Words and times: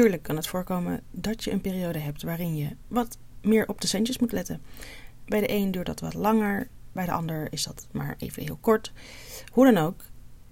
Tuurlijk 0.00 0.22
kan 0.22 0.36
het 0.36 0.46
voorkomen 0.46 1.02
dat 1.10 1.44
je 1.44 1.50
een 1.50 1.60
periode 1.60 1.98
hebt 1.98 2.22
waarin 2.22 2.56
je 2.56 2.76
wat 2.88 3.18
meer 3.42 3.68
op 3.68 3.80
de 3.80 3.86
centjes 3.86 4.18
moet 4.18 4.32
letten. 4.32 4.62
Bij 5.24 5.40
de 5.40 5.50
een 5.50 5.70
duurt 5.70 5.86
dat 5.86 6.00
wat 6.00 6.14
langer, 6.14 6.68
bij 6.92 7.04
de 7.04 7.12
ander 7.12 7.52
is 7.52 7.62
dat 7.62 7.86
maar 7.90 8.14
even 8.18 8.42
heel 8.42 8.58
kort. 8.60 8.92
Hoe 9.52 9.72
dan 9.72 9.84
ook, 9.84 10.04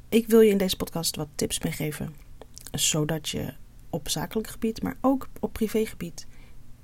ik 0.09 0.27
wil 0.27 0.41
je 0.41 0.51
in 0.51 0.59
deze 0.59 0.77
podcast 0.77 1.17
wat 1.17 1.29
tips 1.35 1.61
meegeven, 1.61 2.15
zodat 2.73 3.29
je 3.29 3.55
op 3.91 4.09
zakelijk 4.09 4.49
gebied, 4.49 4.83
maar 4.83 4.97
ook 5.01 5.29
op 5.41 5.53
privégebied 5.53 6.27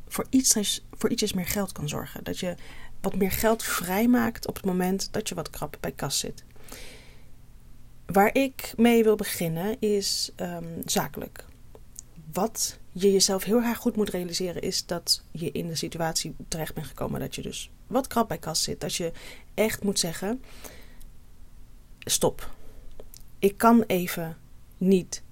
voor 0.09 0.27
iets, 0.31 0.83
voor 0.93 1.11
iets 1.11 1.33
meer 1.33 1.47
geld 1.47 1.73
kan 1.73 1.89
zorgen. 1.89 2.25
Dat 2.25 2.39
je 2.39 2.55
wat 3.01 3.17
meer 3.17 3.33
geld 3.33 3.63
vrijmaakt 3.63 4.47
op 4.47 4.55
het 4.55 4.65
moment 4.65 5.13
dat 5.13 5.29
je 5.29 5.35
wat 5.35 5.51
krap 5.51 5.77
bij 5.81 5.93
kas 5.93 6.19
zit. 6.19 6.45
Waar 8.07 8.35
ik 8.35 8.73
mee 8.77 9.03
wil 9.03 9.17
beginnen 9.17 9.81
is 9.81 10.33
um, 10.37 10.83
zakelijk. 10.85 11.45
Wat 12.35 12.79
je 12.93 13.13
jezelf 13.13 13.45
heel 13.45 13.63
erg 13.63 13.79
goed 13.79 13.97
moet 13.97 14.11
realiseren 14.11 14.63
is 14.63 14.87
dat 14.87 15.23
je 15.31 15.53
in 15.53 15.69
de 15.69 15.75
situatie 15.75 16.37
terecht 16.49 16.75
bent 16.75 16.87
gekomen 16.87 17.21
dat 17.21 17.35
je 17.35 17.43
dus 17.43 17.71
wat 17.87 18.07
krap 18.07 18.29
bij 18.29 18.39
kas 18.39 18.63
zit. 18.63 18.81
Dat 18.81 18.95
je 18.95 19.13
echt 19.55 19.83
moet 19.83 19.99
zeggen: 19.99 20.43
stop. 21.99 22.51
Ik 23.39 23.57
kan 23.57 23.83
even 23.87 24.37
niet 24.79 25.23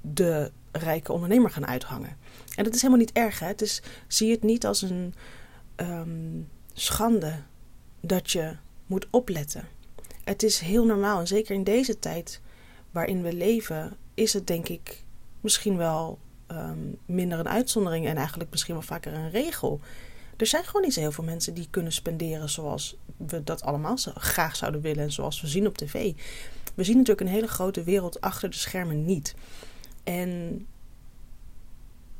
de 0.00 0.52
rijke 0.72 1.12
ondernemer 1.12 1.50
gaan 1.50 1.66
uithangen. 1.66 2.16
En 2.54 2.64
dat 2.64 2.74
is 2.74 2.80
helemaal 2.80 3.04
niet 3.04 3.12
erg. 3.12 3.38
Hè? 3.38 3.46
Het 3.46 3.62
is, 3.62 3.82
zie 4.08 4.30
het 4.30 4.42
niet 4.42 4.66
als 4.66 4.82
een 4.82 5.14
ehm, 5.74 6.40
schande 6.72 7.42
dat 8.00 8.30
je 8.30 8.56
moet 8.86 9.06
opletten. 9.10 9.68
Het 10.24 10.42
is 10.42 10.58
heel 10.58 10.84
normaal. 10.84 11.20
En 11.20 11.26
zeker 11.26 11.54
in 11.54 11.64
deze 11.64 11.98
tijd 11.98 12.40
waarin 12.90 13.22
we 13.22 13.32
leven, 13.32 13.96
is 14.14 14.32
het 14.32 14.46
denk 14.46 14.68
ik 14.68 15.04
misschien 15.46 15.76
wel 15.76 16.18
ehm, 16.46 16.78
minder 17.04 17.38
een 17.38 17.48
uitzondering 17.48 18.06
en 18.06 18.16
eigenlijk 18.16 18.50
misschien 18.50 18.74
wel 18.74 18.82
vaker 18.82 19.12
een 19.12 19.30
regel. 19.30 19.80
Er 20.36 20.46
zijn 20.46 20.64
gewoon 20.64 20.82
niet 20.82 20.94
zo 20.94 21.00
heel 21.00 21.12
veel 21.12 21.24
mensen 21.24 21.54
die 21.54 21.68
kunnen 21.70 21.92
spenderen 21.92 22.48
zoals 22.48 22.96
we 23.16 23.42
dat 23.44 23.62
allemaal 23.62 23.98
zo 23.98 24.10
graag 24.14 24.56
zouden 24.56 24.80
willen 24.80 25.02
en 25.02 25.12
zoals 25.12 25.40
we 25.40 25.46
zien 25.46 25.66
op 25.66 25.78
tv. 25.78 26.12
We 26.74 26.84
zien 26.84 26.96
natuurlijk 26.96 27.26
een 27.26 27.34
hele 27.34 27.48
grote 27.48 27.82
wereld 27.82 28.20
achter 28.20 28.50
de 28.50 28.56
schermen 28.56 29.04
niet. 29.04 29.34
En, 30.04 30.66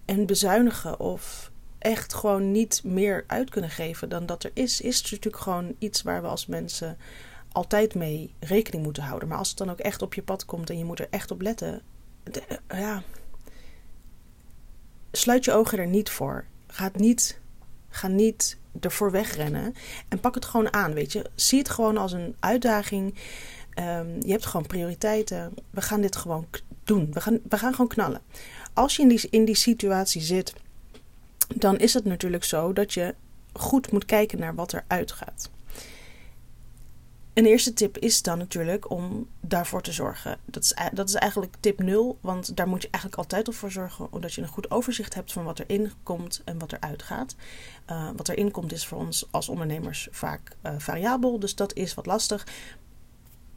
en 0.05 0.27
bezuinigen 0.27 1.01
of 1.01 1.51
echt 1.79 2.15
gewoon 2.15 2.53
niet 2.53 2.85
meer 2.85 3.25
uit 3.27 3.51
kunnen 3.51 3.71
geven 3.71 4.09
dan 4.09 4.27
dat 4.27 4.45
er 4.45 4.51
is, 4.55 4.81
is 4.81 5.03
natuurlijk 5.03 5.43
gewoon 5.43 5.75
iets 5.79 6.03
waar 6.03 6.23
we 6.23 6.29
als 6.29 6.47
mensen 6.47 6.99
altijd 7.53 7.95
mee 7.95 8.35
rekening 8.41 8.85
moeten 8.85 9.03
houden. 9.03 9.29
Maar 9.29 9.39
als 9.39 9.49
het 9.49 9.59
dan 9.59 9.71
ook 9.71 9.79
echt 9.79 10.03
op 10.03 10.15
je 10.15 10.23
pad 10.23 10.45
komt 10.45 10.71
en 10.71 10.79
je 10.79 10.85
moet 10.85 11.01
er 11.01 11.09
echt 11.11 11.31
op 11.31 11.41
letten, 11.41 11.83
ja, 12.69 13.03
sluit 15.13 15.45
je 15.45 15.53
ogen 15.53 15.79
er 15.79 15.87
niet 15.87 16.11
voor. 16.11 16.45
Ga 16.67 16.91
niet, 16.95 17.41
ga 17.89 18.09
niet 18.09 18.59
ervoor 18.81 19.11
wegrennen 19.11 19.75
en 20.09 20.21
pak 20.21 20.35
het 20.35 20.45
gewoon 20.45 20.73
aan, 20.73 20.93
weet 20.93 21.13
je. 21.13 21.31
Zie 21.35 21.59
het 21.59 21.69
gewoon 21.69 21.97
als 21.97 22.13
een 22.13 22.37
uitdaging. 22.41 23.15
Um, 23.79 24.23
je 24.23 24.31
hebt 24.31 24.47
gewoon 24.47 24.67
prioriteiten. 24.67 25.55
We 25.71 25.81
gaan 25.81 26.01
dit 26.01 26.17
gewoon 26.17 26.47
doen. 26.85 27.13
We 27.13 27.21
gaan, 27.21 27.41
we 27.49 27.59
gaan 27.59 27.73
gewoon 27.73 27.89
knallen. 27.89 28.21
Als 28.73 28.97
je 28.97 29.03
in 29.03 29.09
die, 29.09 29.29
in 29.31 29.45
die 29.45 29.55
situatie 29.55 30.23
zit, 30.23 30.53
dan 31.55 31.79
is 31.79 31.95
het 31.95 32.05
natuurlijk 32.05 32.45
zo 32.45 32.73
dat 32.73 32.95
je 32.95 33.15
goed 33.53 33.93
moet 33.93 34.05
kijken 34.05 34.39
naar 34.39 34.55
wat 34.55 34.73
er 34.73 34.85
uitgaat. 34.87 35.51
Een 37.37 37.47
eerste 37.47 37.73
tip 37.73 37.99
is 37.99 38.23
dan 38.23 38.39
natuurlijk 38.39 38.91
om 38.91 39.29
daarvoor 39.41 39.83
te 39.83 39.93
zorgen. 39.93 40.39
Dat 40.45 40.63
is, 40.63 40.75
dat 40.93 41.09
is 41.09 41.15
eigenlijk 41.15 41.57
tip 41.61 41.79
0, 41.79 42.19
want 42.21 42.57
daar 42.57 42.69
moet 42.69 42.83
je 42.83 42.89
eigenlijk 42.91 43.23
altijd 43.23 43.49
op 43.49 43.55
voor 43.55 43.71
zorgen, 43.71 44.13
omdat 44.13 44.35
je 44.35 44.43
een 44.43 44.49
goed 44.49 44.71
overzicht 44.71 45.15
hebt 45.15 45.33
van 45.33 45.45
wat 45.45 45.59
erin 45.59 45.93
komt 46.03 46.43
en 46.45 46.59
wat 46.59 46.73
eruit 46.73 47.03
gaat. 47.03 47.37
Uh, 47.91 48.09
wat 48.17 48.29
erin 48.29 48.51
komt 48.51 48.73
is 48.73 48.87
voor 48.87 48.99
ons 48.99 49.27
als 49.31 49.49
ondernemers 49.49 50.09
vaak 50.11 50.57
uh, 50.63 50.73
variabel, 50.79 51.39
dus 51.39 51.55
dat 51.55 51.75
is 51.75 51.95
wat 51.95 52.07
lastig. 52.07 52.47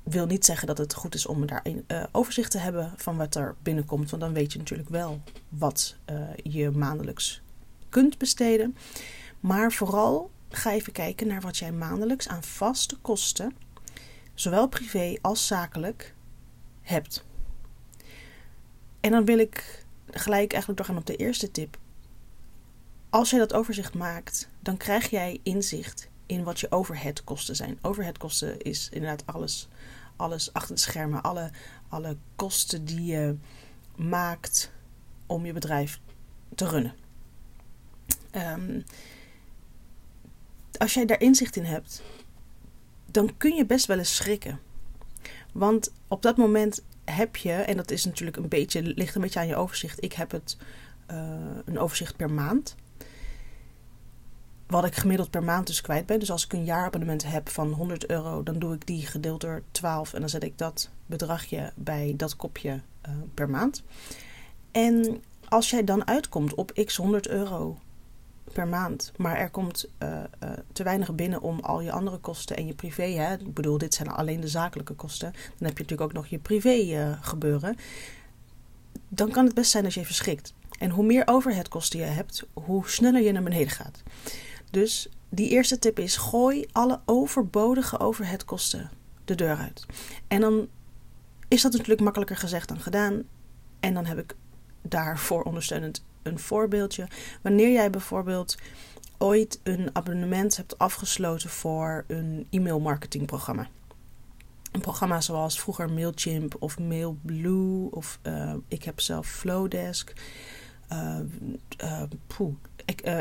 Wil 0.04 0.26
niet 0.26 0.46
zeggen 0.46 0.68
dat 0.68 0.78
het 0.78 0.94
goed 0.94 1.16
is 1.16 1.26
om 1.26 1.46
daar 1.46 1.66
uh, 1.68 2.04
overzicht 2.12 2.52
te 2.52 2.58
hebben 2.58 2.94
van 2.96 3.18
wat 3.18 3.36
er 3.36 3.56
binnenkomt, 3.64 4.10
want 4.10 4.22
dan 4.22 4.34
weet 4.34 4.54
je 4.54 4.60
natuurlijk 4.60 4.90
wel 4.90 5.22
wat 5.50 5.96
je 6.44 6.70
maandelijks 6.70 7.42
kunt 7.90 8.18
besteden. 8.18 8.78
Maar 9.40 9.72
vooral 9.72 10.32
ga 10.50 10.72
even 10.72 10.94
kijken 10.94 11.28
naar 11.28 11.42
wat 11.42 11.58
jij 11.58 11.72
maandelijks 11.72 12.28
aan 12.28 12.44
vaste 12.44 12.98
kosten 13.02 13.54
zowel 14.40 14.68
privé 14.68 15.18
als 15.22 15.48
zakelijk, 15.48 16.14
hebt. 16.82 17.26
En 19.00 19.12
dan 19.12 19.26
wil 19.26 19.38
ik 19.40 19.86
gelijk 20.10 20.52
eigenlijk 20.52 20.76
doorgaan 20.78 20.98
op 20.98 21.06
de 21.06 21.16
eerste 21.16 21.52
tip. 21.52 21.78
Als 23.10 23.30
jij 23.30 23.40
dat 23.40 23.54
overzicht 23.54 23.94
maakt, 23.94 24.50
dan 24.60 24.78
krijg 24.78 25.10
jij 25.10 25.40
inzicht 25.44 26.10
in 26.26 26.44
wat 26.44 26.60
je 26.60 26.72
overheadkosten 26.72 27.56
zijn. 27.56 27.78
Overheadkosten 27.82 28.62
is 28.62 28.90
inderdaad 28.92 29.26
alles, 29.26 29.68
alles 30.16 30.54
achter 30.54 30.76
de 30.76 30.82
schermen, 30.82 31.22
alle, 31.22 31.52
alle 31.90 32.18
kosten 32.36 32.86
die 32.86 33.06
je 33.06 33.38
maakt 33.96 34.72
om 35.26 35.46
je 35.46 35.54
bedrijf 35.54 36.00
te 36.56 36.68
runnen. 36.68 36.96
Um, 38.32 38.84
als 40.78 40.94
jij 40.94 41.06
daar 41.06 41.22
inzicht 41.22 41.56
in 41.56 41.66
hebt, 41.66 42.02
dan 43.12 43.38
kun 43.38 43.56
je 43.56 43.66
best 43.66 43.86
wel 43.86 43.98
eens 43.98 44.16
schrikken. 44.16 44.60
Want 45.52 45.94
op 46.08 46.22
dat 46.22 46.38
moment 46.38 46.84
heb 47.06 47.36
je, 47.36 47.52
en 47.52 47.78
dat 47.78 47.92
is 47.92 48.06
natuurlijk 48.06 48.38
een 48.38 48.48
beetje, 48.48 48.82
ligt 48.82 49.16
een 49.16 49.22
beetje 49.22 49.40
aan 49.40 49.48
je 49.48 49.56
overzicht. 49.56 50.04
Ik 50.04 50.14
heb 50.14 50.32
het 50.32 50.58
uh, 51.12 51.18
een 51.66 51.80
overzicht 51.80 52.16
per 52.16 52.32
maand. 52.32 52.76
Wat 54.68 54.86
ik 54.86 54.96
gemiddeld 54.96 55.30
per 55.30 55.44
maand 55.44 55.68
dus 55.68 55.82
kwijt 55.82 56.06
ben. 56.06 56.20
Dus 56.20 56.32
als 56.32 56.46
ik 56.46 56.54
een 56.54 56.64
jaarabonnement 56.64 57.24
heb 57.26 57.50
van 57.50 57.72
100 57.72 58.06
euro, 58.06 58.44
dan 58.44 58.60
doe 58.60 58.74
ik 58.74 58.88
die 58.88 59.06
gedeeld 59.06 59.42
door 59.42 59.62
12 59.72 60.14
en 60.14 60.20
dan 60.20 60.30
zet 60.30 60.44
ik 60.44 60.58
dat 60.58 60.90
bedragje 61.06 61.72
bij 61.76 62.14
dat 62.18 62.36
kopje 62.36 62.82
uh, 63.08 63.12
per 63.34 63.50
maand. 63.50 63.84
En 64.72 65.24
als 65.48 65.70
jij 65.70 65.84
dan 65.84 66.08
uitkomt 66.08 66.54
op 66.54 66.72
x 66.86 66.96
100 66.96 67.28
euro 67.28 67.78
per 68.54 68.68
maand. 68.68 69.12
Maar 69.18 69.38
er 69.38 69.50
komt 69.50 69.90
uh, 70.04 70.10
uh, 70.44 70.50
te 70.74 70.84
weinig 70.84 71.16
binnen 71.16 71.42
om 71.42 71.60
al 71.60 71.82
je 71.82 71.92
andere 71.92 72.18
kosten 72.18 72.58
en 72.58 72.66
je 72.66 72.74
privé. 72.74 73.04
Hè, 73.04 73.34
ik 73.34 73.54
bedoel, 73.54 73.78
dit 73.78 73.94
zijn 73.94 74.10
alleen 74.10 74.40
de 74.40 74.48
zakelijke 74.48 74.94
kosten. 74.94 75.32
Dan 75.32 75.68
heb 75.68 75.78
je 75.78 75.84
natuurlijk 75.84 76.02
ook 76.02 76.14
nog 76.14 76.28
je 76.28 76.40
privé 76.40 76.76
uh, 76.76 77.18
gebeuren. 77.22 77.76
Dan 79.08 79.32
kan 79.32 79.46
het 79.46 79.54
best 79.54 79.72
zijn 79.72 79.84
dat 79.84 79.94
je 79.94 80.00
even 80.00 80.16
schikt. 80.16 80.54
En 80.80 80.90
hoe 80.90 81.06
meer 81.06 81.24
overheadkosten 81.26 82.00
je 82.00 82.06
hebt, 82.06 82.48
hoe 82.54 82.90
sneller 82.90 83.22
je 83.22 83.32
naar 83.32 83.44
beneden 83.44 83.70
gaat. 83.70 84.04
Dus 84.72 85.10
die 85.30 85.50
eerste 85.50 85.80
tip 85.80 86.00
is: 86.00 86.18
gooi 86.18 86.66
alle 86.72 87.00
overbodige 87.06 88.00
overheadkosten 88.00 88.90
de 89.26 89.36
deur 89.36 89.56
uit. 89.56 89.86
En 90.28 90.42
dan 90.42 90.68
is 91.48 91.62
dat 91.62 91.72
natuurlijk 91.72 92.02
makkelijker 92.02 92.38
gezegd 92.38 92.68
dan 92.68 92.80
gedaan. 92.80 93.24
En 93.80 93.94
dan 93.94 94.06
heb 94.06 94.18
ik 94.18 94.36
daarvoor 94.82 95.44
ondersteunend 95.44 96.04
een 96.24 96.40
voorbeeldje. 96.40 97.08
Wanneer 97.42 97.72
jij 97.72 97.90
bijvoorbeeld 97.90 98.58
ooit 99.18 99.60
een 99.64 99.90
abonnement 99.94 100.58
hebt 100.58 100.78
afgesloten 100.78 101.50
voor 101.50 102.04
een 102.08 102.48
e-mail 102.50 102.80
marketingprogramma. 102.80 103.68
Een 104.72 104.82
programma 104.82 105.22
zoals 105.22 105.60
vroeger 105.60 105.92
Mailchimp 105.92 106.56
of 106.60 106.80
Mailblue 106.80 107.92
of 107.92 108.20
uh, 108.24 108.54
ik 108.68 108.84
heb 108.84 109.00
zelf 109.00 109.28
Flowdesk. 109.28 110.14
Uh, 110.92 111.20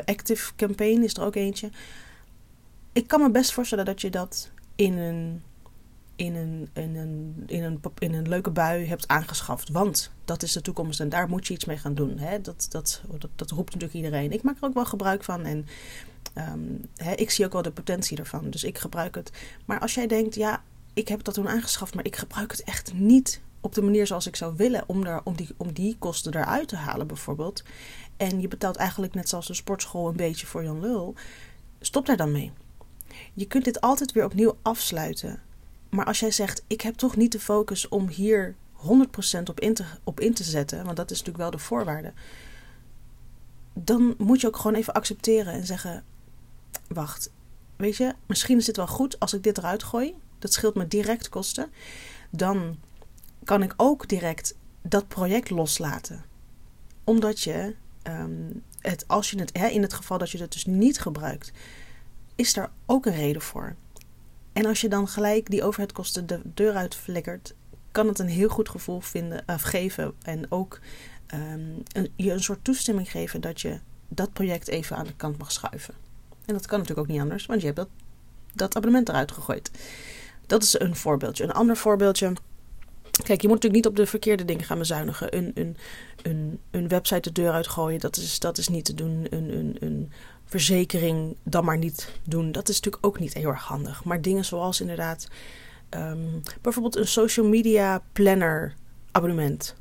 Active 0.05 0.55
Campaign 0.57 1.03
is 1.03 1.15
er 1.15 1.23
ook 1.23 1.35
eentje. 1.35 1.71
Ik 2.93 3.07
kan 3.07 3.21
me 3.21 3.31
best 3.31 3.53
voorstellen 3.53 3.85
dat 3.85 4.01
je 4.01 4.11
dat 4.11 4.51
in 4.75 4.99
een 4.99 5.43
in 6.19 6.35
een, 6.35 6.69
in, 6.73 6.97
een, 6.97 7.43
in, 7.47 7.63
een, 7.63 7.81
in 7.99 8.15
een 8.15 8.29
leuke 8.29 8.51
bui 8.51 8.87
hebt 8.87 9.09
aangeschaft. 9.09 9.69
Want 9.69 10.11
dat 10.25 10.43
is 10.43 10.53
de 10.53 10.61
toekomst 10.61 11.01
en 11.01 11.09
daar 11.09 11.29
moet 11.29 11.47
je 11.47 11.55
iets 11.55 11.65
mee 11.65 11.77
gaan 11.77 11.95
doen. 11.95 12.19
Hè? 12.19 12.41
Dat, 12.41 12.67
dat, 12.69 13.03
dat, 13.37 13.51
roept 13.51 13.73
natuurlijk 13.73 14.05
iedereen. 14.05 14.33
Ik 14.33 14.43
maak 14.43 14.57
er 14.57 14.65
ook 14.65 14.75
wel 14.75 14.85
gebruik 14.85 15.25
van 15.25 15.45
en 15.45 15.67
um, 16.35 16.85
hè, 16.97 17.13
ik 17.13 17.31
zie 17.31 17.45
ook 17.45 17.53
wel 17.53 17.63
de 17.63 17.71
potentie 17.71 18.19
ervan. 18.19 18.51
Dus 18.51 18.65
ik 18.65 18.79
gebruik 18.79 19.15
het. 19.15 19.33
Maar 19.65 19.81
als 19.81 19.95
jij 19.95 20.07
denkt, 20.07 20.35
ja, 20.35 20.63
ik 20.95 21.09
heb 21.09 21.25
dat 21.25 21.35
toen 21.35 21.49
aangeschaft, 21.49 21.95
maar 21.95 22.05
ik 22.05 22.17
gebruik 22.17 22.51
het 22.51 22.63
echt 22.63 22.93
niet 22.95 23.41
op 23.61 23.75
de 23.75 23.83
manier 23.83 24.07
zoals 24.07 24.27
ik 24.27 24.37
zou 24.37 24.55
willen 24.57 24.85
om, 24.87 25.05
daar, 25.05 25.21
om, 25.25 25.37
die, 25.37 25.49
om 25.57 25.73
die 25.73 25.97
kosten 25.99 26.35
eruit 26.35 26.69
te 26.69 26.77
halen, 26.77 27.07
bijvoorbeeld. 27.07 27.63
En 28.17 28.41
je 28.41 28.49
betaalt 28.49 28.77
eigenlijk 28.77 29.15
net 29.15 29.29
zoals 29.29 29.49
een 29.49 29.55
sportschool 29.55 30.09
een 30.09 30.17
beetje 30.17 30.47
voor 30.47 30.65
Jan 30.65 30.81
Lul. 30.81 31.15
Stop 31.81 32.07
daar 32.07 32.17
dan 32.17 32.33
mee. 32.33 32.53
Je 33.35 33.47
kunt 33.47 33.65
dit 33.65 33.81
altijd 33.81 34.13
weer 34.13 34.25
opnieuw 34.25 34.57
afsluiten. 34.63 35.43
Maar 35.89 36.05
als 36.05 36.21
jij 36.21 36.31
zegt, 36.31 36.63
ik 36.67 36.81
heb 36.81 36.95
toch 36.95 37.17
niet 37.17 37.33
de 37.33 37.41
focus 37.41 37.89
om 37.89 38.09
hier 38.09 38.55
100% 38.77 39.43
op 39.45 39.61
in, 39.61 39.75
te, 39.75 39.85
op 40.05 40.21
in 40.21 40.35
te 40.35 40.45
zetten, 40.45 40.85
want 40.85 40.97
dat 40.97 41.11
is 41.11 41.19
natuurlijk 41.19 41.45
wel 41.45 41.51
de 41.51 41.65
voorwaarde, 41.67 42.13
dan 43.73 44.15
moet 44.19 44.41
je 44.41 44.47
ook 44.47 44.57
gewoon 44.57 44.75
even 44.75 44.93
accepteren 44.93 45.53
en 45.53 45.67
zeggen: 45.67 46.05
Wacht, 46.89 47.31
weet 47.77 47.97
je, 47.97 48.15
misschien 48.27 48.59
is 48.59 48.65
dit 48.65 48.77
wel 48.77 48.87
goed 48.87 49.21
als 49.21 49.33
ik 49.33 49.43
dit 49.43 49.59
eruit 49.59 49.83
gooi. 49.83 50.15
Dat 50.39 50.53
scheelt 50.53 50.75
me 50.75 50.89
direct 50.89 51.29
kosten. 51.29 51.71
Dan 52.31 52.79
kan 53.45 53.63
ik 53.63 53.75
ook 53.77 54.09
direct 54.09 54.55
dat 54.83 55.09
project 55.09 55.51
loslaten. 55.51 56.25
Omdat 57.05 57.41
je 57.41 57.75
ehm, 58.03 58.51
het, 58.81 59.09
als 59.09 59.31
je 59.31 59.39
het, 59.39 59.51
hè, 59.57 59.67
in 59.67 59.83
het 59.83 59.93
geval 59.93 60.19
dat 60.19 60.31
je 60.31 60.39
het 60.39 60.53
dus 60.53 60.67
niet 60.67 61.01
gebruikt, 61.01 61.53
is 62.35 62.55
daar 62.55 62.71
ook 62.87 63.07
een 63.07 63.15
reden 63.15 63.43
voor. 63.43 63.77
En 64.59 64.67
als 64.67 64.81
je 64.81 64.89
dan 64.89 65.09
gelijk 65.09 65.51
die 65.51 65.63
overheidkosten 65.63 66.27
de 66.27 66.41
deur 66.45 66.75
uit 66.75 66.95
flikkert, 66.95 67.55
kan 67.93 68.07
het 68.07 68.19
een 68.19 68.29
heel 68.29 68.49
goed 68.49 68.69
gevoel 68.69 69.01
vinden, 69.01 69.43
uh, 69.47 69.57
geven. 69.59 70.13
En 70.23 70.51
ook 70.51 70.81
um, 71.35 71.83
een, 71.93 72.13
je 72.17 72.33
een 72.33 72.43
soort 72.43 72.65
toestemming 72.65 73.11
geven 73.11 73.41
dat 73.41 73.61
je 73.61 73.79
dat 74.09 74.33
project 74.33 74.69
even 74.69 74.97
aan 74.97 75.07
de 75.07 75.17
kant 75.17 75.39
mag 75.39 75.53
schuiven. 75.53 75.95
En 76.45 76.55
dat 76.55 76.67
kan 76.67 76.79
natuurlijk 76.79 77.07
ook 77.07 77.13
niet 77.15 77.23
anders, 77.23 77.47
want 77.47 77.61
je 77.61 77.67
hebt 77.67 77.79
dat, 77.79 77.89
dat 78.55 78.77
abonnement 78.77 79.09
eruit 79.09 79.33
gegooid. 79.33 79.71
Dat 80.47 80.63
is 80.63 80.81
een 80.81 80.97
voorbeeldje. 80.97 81.45
Een 81.45 81.53
ander 81.53 81.77
voorbeeldje. 81.77 82.33
Kijk, 83.11 83.41
je 83.41 83.49
moet 83.49 83.63
natuurlijk 83.63 83.85
niet 83.85 83.87
op 83.87 83.97
de 83.97 84.07
verkeerde 84.07 84.45
dingen 84.45 84.65
gaan 84.65 84.79
bezuinigen. 84.79 85.37
Een, 85.37 85.51
een, 85.55 85.77
een, 86.23 86.61
een 86.71 86.89
website 86.89 87.21
de 87.21 87.33
deur 87.33 87.53
uitgooien, 87.53 88.01
dat 88.01 88.17
is, 88.17 88.39
dat 88.39 88.59
is 88.59 88.69
niet 88.69 88.85
te 88.85 88.95
doen. 88.95 89.27
Een, 89.31 89.59
een, 89.59 89.77
een 89.81 90.13
verzekering 90.49 91.37
dan 91.43 91.65
maar 91.65 91.79
niet 91.79 92.13
doen. 92.25 92.53
Dat 92.53 92.69
is 92.69 92.77
natuurlijk 92.77 93.07
ook 93.07 93.19
niet 93.19 93.35
heel 93.35 93.49
erg 93.49 93.65
handig. 93.65 94.05
Maar 94.05 94.23
dingen 94.23 94.45
zoals 94.45 94.81
inderdaad 94.81 95.29
um, 95.91 96.43
bijvoorbeeld 96.61 96.97
een 96.97 97.07
social 97.07 97.47
media 97.47 98.03
planner 98.13 98.75
abonnement. 99.11 99.75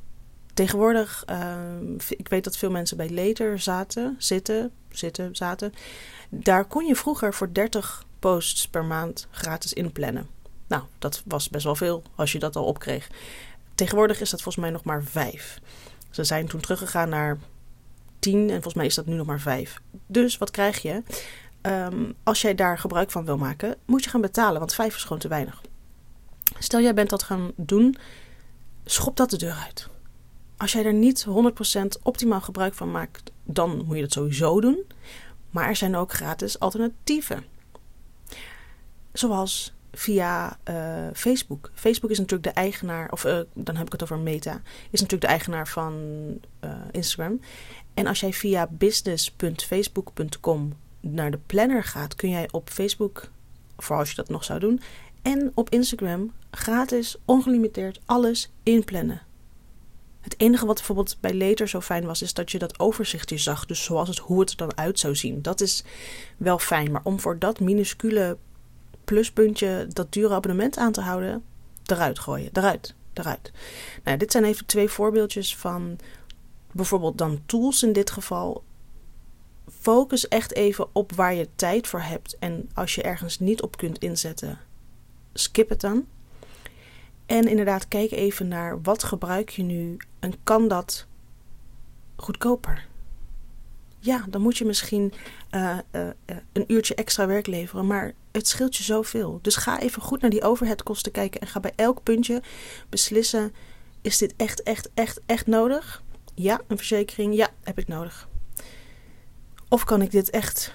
Tegenwoordig, 0.54 1.25
um, 1.30 1.98
ik 2.10 2.28
weet 2.28 2.44
dat 2.44 2.58
veel 2.58 2.72
mensen 2.72 2.98
bij 2.98 3.10
Later 3.10 3.60
zaten, 3.60 4.16
zitten, 4.18 4.72
zitten, 4.90 5.36
zaten. 5.36 5.74
Daar 6.30 6.66
kon 6.66 6.86
je 6.86 6.96
vroeger 6.96 7.34
voor 7.34 7.54
30 7.54 8.06
posts 8.19 8.68
per 8.68 8.86
maand 8.86 9.28
gratis 9.31 9.74
inplannen. 9.74 10.28
Nou, 10.68 10.84
dat 11.00 11.22
was 11.25 11.50
best 11.50 11.64
wel 11.64 11.75
veel 11.75 12.04
als 12.16 12.31
je 12.31 12.40
dat 12.40 12.56
al 12.56 12.66
opkreeg. 12.66 13.10
Tegenwoordig 13.75 14.22
is 14.22 14.30
dat 14.30 14.42
volgens 14.42 14.64
mij 14.64 14.74
nog 14.74 14.84
maar 14.84 15.04
5. 15.04 15.60
Ze 16.10 16.24
zijn 16.24 16.48
toen 16.48 16.60
teruggegaan 16.60 17.10
naar 17.10 17.38
10 18.28 18.40
en 18.40 18.50
volgens 18.50 18.74
mij 18.74 18.86
is 18.86 18.96
dat 18.96 19.06
nu 19.06 19.16
nog 19.16 19.28
maar 19.28 19.40
5. 19.40 19.82
Dus 20.08 20.38
wat 20.38 20.52
krijg 20.52 20.82
je? 20.82 21.04
Um, 21.62 22.14
als 22.24 22.42
jij 22.42 22.56
daar 22.56 22.78
gebruik 22.78 23.12
van 23.12 23.26
wil 23.26 23.38
maken, 23.38 23.76
moet 23.86 24.04
je 24.04 24.10
gaan 24.10 24.22
betalen, 24.22 24.60
want 24.60 24.74
5 24.74 24.96
is 24.96 25.04
gewoon 25.04 25.20
te 25.20 25.28
weinig. 25.28 25.62
Stel 26.60 26.82
jij 26.82 26.94
bent 26.94 27.10
dat 27.10 27.24
gaan 27.24 27.52
doen, 27.56 27.96
schop 28.86 29.18
dat 29.18 29.30
de 29.30 29.38
deur 29.38 29.64
uit. 29.66 29.90
Als 30.58 30.72
jij 30.72 30.86
er 30.86 30.94
niet 30.94 31.28
100% 31.30 31.32
optimaal 32.04 32.42
gebruik 32.42 32.74
van 32.74 32.92
maakt, 32.92 33.32
dan 33.44 33.84
moet 33.86 33.96
je 33.96 34.02
dat 34.02 34.12
sowieso 34.12 34.62
doen. 34.62 34.84
Maar 35.50 35.68
er 35.68 35.76
zijn 35.76 35.96
ook 35.96 36.14
gratis 36.14 36.60
alternatieven. 36.60 37.46
Zoals 39.14 39.74
via 39.92 40.60
uh, 40.69 41.07
Facebook. 41.13 41.72
Facebook 41.74 42.12
is 42.12 42.19
natuurlijk 42.19 42.56
de 42.56 42.62
eigenaar, 42.62 43.12
of 43.12 43.25
uh, 43.25 43.39
dan 43.54 43.75
heb 43.75 43.86
ik 43.86 43.92
het 43.92 44.04
over 44.04 44.18
Meta, 44.18 44.62
is 44.89 45.01
natuurlijk 45.01 45.22
de 45.22 45.28
eigenaar 45.28 45.68
van 45.68 45.94
uh, 46.63 46.72
Instagram. 46.92 47.39
En 47.94 48.07
als 48.07 48.19
jij 48.19 48.34
via 48.34 48.68
business.facebook.com 48.72 50.74
naar 51.00 51.31
de 51.31 51.39
planner 51.45 51.84
gaat, 51.84 52.16
kun 52.16 52.30
jij 52.30 52.48
op 52.51 52.69
Facebook, 52.69 53.30
voor 53.78 53.98
als 53.98 54.10
je 54.10 54.16
dat 54.16 54.30
nog 54.30 54.44
zou 54.44 54.60
doen, 54.60 54.81
en 55.22 55.51
op 55.54 55.69
Instagram 55.69 56.33
gratis, 56.51 57.18
ongelimiteerd 57.25 58.01
alles 58.06 58.51
inplannen. 58.63 59.22
Het 60.22 60.40
enige 60.40 60.66
wat 60.66 60.75
bijvoorbeeld 60.75 61.18
bij 61.19 61.33
Later 61.33 61.68
zo 61.68 61.81
fijn 61.81 62.06
was, 62.06 62.22
is 62.22 62.33
dat 62.33 62.51
je 62.51 62.60
dat 62.60 62.80
overzichtje 62.80 63.38
zag. 63.38 63.66
Dus 63.66 63.83
zoals 63.83 64.07
het, 64.07 64.18
hoe 64.18 64.40
het 64.40 64.50
er 64.50 64.57
dan 64.57 64.78
uit 64.78 65.00
zou 65.00 65.16
zien. 65.16 65.42
Dat 65.42 65.62
is 65.62 65.83
wel 66.38 66.60
fijn. 66.60 66.92
Maar 66.92 67.01
om 67.04 67.19
voor 67.19 67.40
dat 67.40 67.60
minuscule 67.60 68.38
pluspuntje, 69.07 69.88
dat 69.94 70.12
dure 70.13 70.33
abonnement 70.33 70.77
aan 70.77 70.92
te 70.92 71.01
houden, 71.01 71.44
eruit 71.86 72.19
gooien. 72.19 72.50
Eruit, 72.54 72.95
eruit. 73.13 73.51
Nou, 74.04 74.18
dit 74.18 74.31
zijn 74.31 74.44
even 74.44 74.65
twee 74.65 74.89
voorbeeldjes 74.89 75.56
van 75.56 76.00
bijvoorbeeld 76.71 77.18
dan 77.18 77.42
tools 77.45 77.83
in 77.83 77.94
dit 77.94 78.12
geval. 78.12 78.63
Focus 79.81 80.27
echt 80.27 80.54
even 80.54 80.88
op 80.92 81.12
waar 81.12 81.33
je 81.33 81.48
tijd 81.56 81.88
voor 81.88 82.01
hebt. 82.01 82.38
En 82.39 82.69
als 82.74 82.95
je 82.95 83.01
ergens 83.01 83.39
niet 83.39 83.62
op 83.62 83.77
kunt 83.77 83.98
inzetten, 83.98 84.59
skip 85.33 85.69
het 85.69 85.81
dan. 85.81 86.06
En 87.25 87.48
inderdaad, 87.48 87.88
kijk 87.88 88.12
even 88.12 88.48
naar 88.48 88.81
wat 88.81 89.04
gebruik 89.04 89.50
je 89.50 89.63
nu 89.63 89.98
en 90.19 90.33
kan 90.44 90.68
dat 90.68 91.06
goedkoper? 92.15 92.88
Ja, 94.00 94.26
dan 94.30 94.42
moet 94.42 94.58
je 94.58 94.66
misschien 94.66 95.14
uh, 95.52 95.78
uh, 95.92 96.08
een 96.54 96.64
uurtje 96.68 96.96
extra 96.96 97.28
werk 97.28 97.48
leveren, 97.48 97.88
maar 97.88 98.14
het 98.32 98.48
scheelt 98.48 98.76
je 98.76 98.84
zoveel. 98.84 99.40
Dus 99.42 99.56
ga 99.56 99.80
even 99.80 100.02
goed 100.02 100.22
naar 100.22 100.30
die 100.30 100.44
overheadkosten 100.44 101.12
kijken 101.12 101.42
en 101.42 101.48
ga 101.48 101.60
bij 101.60 101.74
elk 101.76 102.04
puntje 102.04 102.42
beslissen: 102.90 103.54
is 104.02 104.18
dit 104.18 104.34
echt, 104.38 104.64
echt, 104.64 104.90
echt, 104.94 105.22
echt 105.26 105.48
nodig? 105.48 106.04
Ja, 106.34 106.62
een 106.68 106.78
verzekering, 106.78 107.36
ja, 107.36 107.50
heb 107.64 107.80
ik 107.80 107.88
nodig. 107.88 108.28
Of 109.70 109.84
kan 109.84 110.02
ik 110.02 110.12
dit 110.12 110.30
echt 110.30 110.74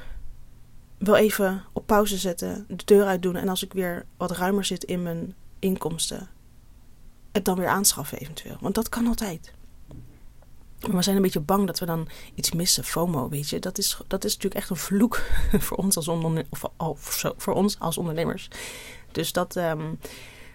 wel 0.99 1.17
even 1.17 1.65
op 1.73 1.87
pauze 1.87 2.17
zetten, 2.17 2.65
de 2.69 2.85
deur 2.85 3.05
uit 3.05 3.23
doen 3.23 3.37
en 3.37 3.49
als 3.49 3.65
ik 3.65 3.73
weer 3.73 4.07
wat 4.17 4.31
ruimer 4.31 4.65
zit 4.65 4.85
in 4.85 5.03
mijn 5.03 5.35
inkomsten, 5.59 6.29
het 7.33 7.45
dan 7.45 7.57
weer 7.57 7.69
aanschaffen 7.69 8.19
eventueel. 8.19 8.57
Want 8.61 8.75
dat 8.75 8.89
kan 8.89 9.07
altijd. 9.07 9.53
We 10.91 11.03
zijn 11.03 11.17
een 11.17 11.23
beetje 11.23 11.41
bang 11.41 11.67
dat 11.67 11.79
we 11.79 11.87
dan 11.87 12.09
iets 12.35 12.53
missen. 12.53 12.85
FOMO, 12.85 13.29
weet 13.29 13.49
je. 13.49 13.59
Dat 13.59 13.79
is, 13.79 13.99
dat 14.07 14.25
is 14.25 14.33
natuurlijk 14.35 14.61
echt 14.61 14.71
een 14.71 14.77
vloek 14.77 15.23
voor 15.67 15.77
ons 15.77 15.97
als, 15.97 16.09
onderne 16.09 16.47
of, 16.77 17.13
zo, 17.13 17.35
voor 17.37 17.55
ons 17.55 17.79
als 17.79 17.99
ondernemers. 17.99 18.49
Dus 19.13 19.33
dat, 19.33 19.57
um, 19.57 19.99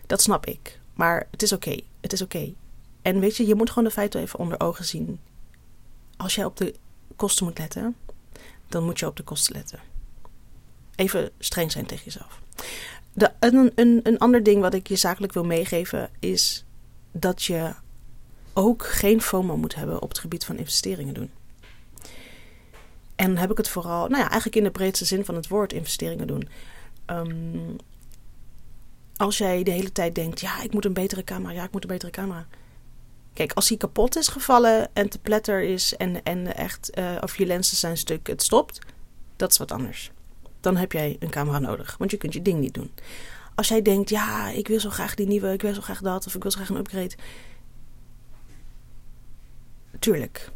dat 0.06 0.22
snap 0.22 0.46
ik. 0.46 0.80
Maar 0.94 1.28
het 1.32 1.42
is 1.42 1.52
oké. 1.52 1.80
Het 2.02 2.14
is 2.14 2.22
oké. 2.22 2.54
En 3.02 3.20
weet 3.20 3.38
je, 3.38 3.48
je 3.48 3.56
moet 3.56 3.70
gewoon 3.70 3.84
de 3.84 3.92
feiten 3.92 4.22
even 4.22 4.40
onder 4.40 4.60
ogen 4.60 4.86
zien. 4.86 5.20
Als 6.18 6.36
jij 6.36 6.46
op 6.46 6.58
de 6.58 6.74
kosten 7.16 7.46
moet 7.46 7.58
letten, 7.58 7.96
dan 8.68 8.84
moet 8.84 9.00
je 9.00 9.06
op 9.06 9.16
de 9.16 9.24
kosten 9.24 9.56
letten. 9.56 9.80
Even 10.96 11.30
streng 11.40 11.72
zijn 11.72 11.86
tegen 11.86 12.06
jezelf. 12.06 12.42
De, 13.14 13.32
een, 13.40 13.72
een, 13.76 14.00
een 14.04 14.18
ander 14.18 14.44
ding 14.44 14.62
wat 14.62 14.74
ik 14.74 14.88
je 14.88 14.96
zakelijk 14.96 15.34
wil 15.34 15.44
meegeven 15.44 16.10
is 16.20 16.66
dat 17.12 17.44
je 17.44 17.74
ook 18.58 18.86
geen 18.86 19.22
FOMO 19.22 19.58
moet 19.58 19.76
hebben 19.76 20.02
op 20.02 20.10
het 20.10 20.20
gebied 20.20 20.46
van 20.46 20.58
investeringen 20.58 21.14
doen. 21.14 21.32
En 23.16 23.28
dan 23.28 23.38
heb 23.38 23.52
ik 23.52 23.58
het 23.58 23.70
vooral, 23.70 24.08
nou 24.08 24.22
ja, 24.22 24.30
eigenlijk 24.30 24.56
in 24.56 24.64
de 24.64 24.72
breedste 24.72 25.06
zin 25.06 25.26
van 25.26 25.36
het 25.36 25.48
woord 25.48 25.74
investeringen 25.74 26.28
doen. 26.28 26.50
Um, 27.06 27.76
als 29.16 29.38
jij 29.38 29.64
de 29.64 29.72
hele 29.72 29.92
tijd 29.92 30.16
denkt, 30.16 30.42
ja, 30.42 30.62
ik 30.62 30.74
moet 30.74 30.86
een 30.86 30.94
betere 30.94 31.24
camera, 31.24 31.54
ja, 31.54 31.64
ik 31.64 31.72
moet 31.72 31.84
een 31.84 31.90
betere 31.90 32.12
camera. 32.12 32.48
Kijk, 33.34 33.54
als 33.54 33.70
hij 33.70 33.78
kapot 33.78 34.16
is 34.16 34.28
gevallen 34.28 34.90
en 34.94 35.10
te 35.10 35.20
pletter 35.20 35.62
is 35.62 35.96
en, 35.96 36.24
en 36.24 36.56
echt, 36.56 36.98
uh, 36.98 37.18
of 37.22 37.38
je 37.38 37.46
lenzen 37.46 37.78
zijn 37.78 37.98
stuk, 37.98 38.28
het 38.28 38.42
stopt, 38.42 38.80
dat 39.36 39.52
is 39.52 39.58
wat 39.58 39.72
anders. 39.72 40.12
Dan 40.60 40.76
heb 40.78 40.92
jij 40.92 41.16
een 41.20 41.30
camera 41.30 41.60
nodig, 41.60 41.96
want 41.98 42.12
je 42.12 42.18
kunt 42.18 42.34
je 42.34 42.42
ding 42.42 42.60
niet 42.60 42.74
doen. 42.74 42.92
Als 43.56 43.68
jij 43.68 43.82
denkt, 43.82 44.10
ja, 44.10 44.50
ik 44.50 44.68
wil 44.68 44.80
zo 44.80 44.90
graag 44.90 45.16
die 45.16 45.28
nieuwe, 45.28 45.54
ik 45.54 45.62
wil 45.62 45.74
zo 45.74 45.82
graag 45.82 46.02
dat, 46.02 46.28
of 46.28 46.36
ik 46.36 46.42
wil 46.42 46.52
zo 46.52 46.58
graag 46.58 46.70
een 46.70 46.78
upgrade. 46.78 47.16
Tuurlijk. 50.00 50.52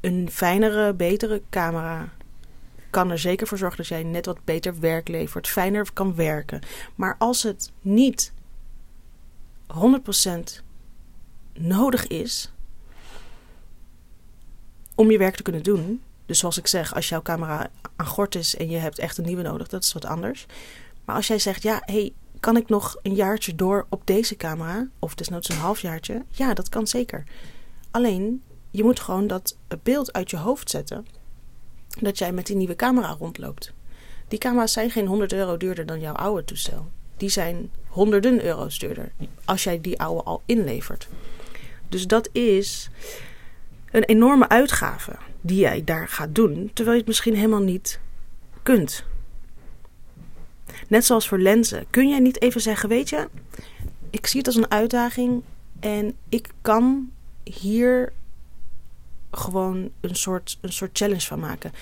Een 0.00 0.30
fijnere, 0.30 0.94
betere 0.94 1.42
camera 1.50 2.08
kan 2.90 3.10
er 3.10 3.18
zeker 3.18 3.46
voor 3.46 3.58
zorgen 3.58 3.76
dat 3.76 3.86
jij 3.86 4.02
net 4.02 4.26
wat 4.26 4.44
beter 4.44 4.80
werk 4.80 5.08
levert, 5.08 5.48
fijner 5.48 5.92
kan 5.92 6.14
werken. 6.14 6.60
Maar 6.94 7.16
als 7.18 7.42
het 7.42 7.72
niet 7.80 8.32
100% 9.66 10.62
nodig 11.52 12.06
is 12.06 12.52
om 14.94 15.10
je 15.10 15.18
werk 15.18 15.36
te 15.36 15.42
kunnen 15.42 15.62
doen. 15.62 16.02
Dus 16.26 16.38
zoals 16.38 16.58
ik 16.58 16.66
zeg, 16.66 16.94
als 16.94 17.08
jouw 17.08 17.22
camera 17.22 17.70
aan 17.96 18.06
gort 18.06 18.34
is 18.34 18.56
en 18.56 18.70
je 18.70 18.78
hebt 18.78 18.98
echt 18.98 19.18
een 19.18 19.24
nieuwe 19.24 19.42
nodig, 19.42 19.68
dat 19.68 19.82
is 19.82 19.92
wat 19.92 20.04
anders. 20.04 20.46
Maar 21.04 21.16
als 21.16 21.26
jij 21.26 21.38
zegt, 21.38 21.62
ja, 21.62 21.82
hey, 21.84 22.12
kan 22.40 22.56
ik 22.56 22.68
nog 22.68 22.96
een 23.02 23.14
jaartje 23.14 23.54
door 23.54 23.86
op 23.88 24.06
deze 24.06 24.36
camera? 24.36 24.88
Of 24.98 25.14
desnoods 25.14 25.48
een 25.48 25.56
halfjaartje? 25.56 26.24
Ja, 26.30 26.54
dat 26.54 26.68
kan 26.68 26.86
zeker. 26.86 27.24
Alleen, 27.94 28.42
je 28.70 28.84
moet 28.84 29.00
gewoon 29.00 29.26
dat 29.26 29.56
beeld 29.82 30.12
uit 30.12 30.30
je 30.30 30.36
hoofd 30.36 30.70
zetten. 30.70 31.06
Dat 32.00 32.18
jij 32.18 32.32
met 32.32 32.46
die 32.46 32.56
nieuwe 32.56 32.76
camera 32.76 33.16
rondloopt. 33.18 33.72
Die 34.28 34.38
camera's 34.38 34.72
zijn 34.72 34.90
geen 34.90 35.06
100 35.06 35.32
euro 35.32 35.56
duurder 35.56 35.86
dan 35.86 36.00
jouw 36.00 36.14
oude 36.14 36.44
toestel. 36.44 36.90
Die 37.16 37.28
zijn 37.28 37.70
honderden 37.86 38.44
euro's 38.44 38.78
duurder. 38.78 39.12
Als 39.44 39.64
jij 39.64 39.80
die 39.80 40.00
oude 40.00 40.22
al 40.22 40.42
inlevert. 40.46 41.08
Dus 41.88 42.06
dat 42.06 42.28
is 42.32 42.90
een 43.90 44.04
enorme 44.04 44.48
uitgave 44.48 45.16
die 45.40 45.58
jij 45.58 45.84
daar 45.84 46.08
gaat 46.08 46.34
doen, 46.34 46.70
terwijl 46.72 46.96
je 46.96 47.02
het 47.02 47.08
misschien 47.08 47.34
helemaal 47.34 47.62
niet 47.62 48.00
kunt. 48.62 49.04
Net 50.88 51.04
zoals 51.04 51.28
voor 51.28 51.38
lenzen. 51.38 51.84
Kun 51.90 52.08
jij 52.08 52.20
niet 52.20 52.42
even 52.42 52.60
zeggen: 52.60 52.88
Weet 52.88 53.08
je, 53.08 53.28
ik 54.10 54.26
zie 54.26 54.38
het 54.38 54.46
als 54.46 54.56
een 54.56 54.70
uitdaging 54.70 55.42
en 55.80 56.16
ik 56.28 56.48
kan 56.62 57.12
hier 57.44 58.12
gewoon 59.30 59.90
een 60.00 60.16
soort, 60.16 60.58
een 60.60 60.72
soort 60.72 60.98
challenge 60.98 61.26
van 61.26 61.40
maken. 61.40 61.72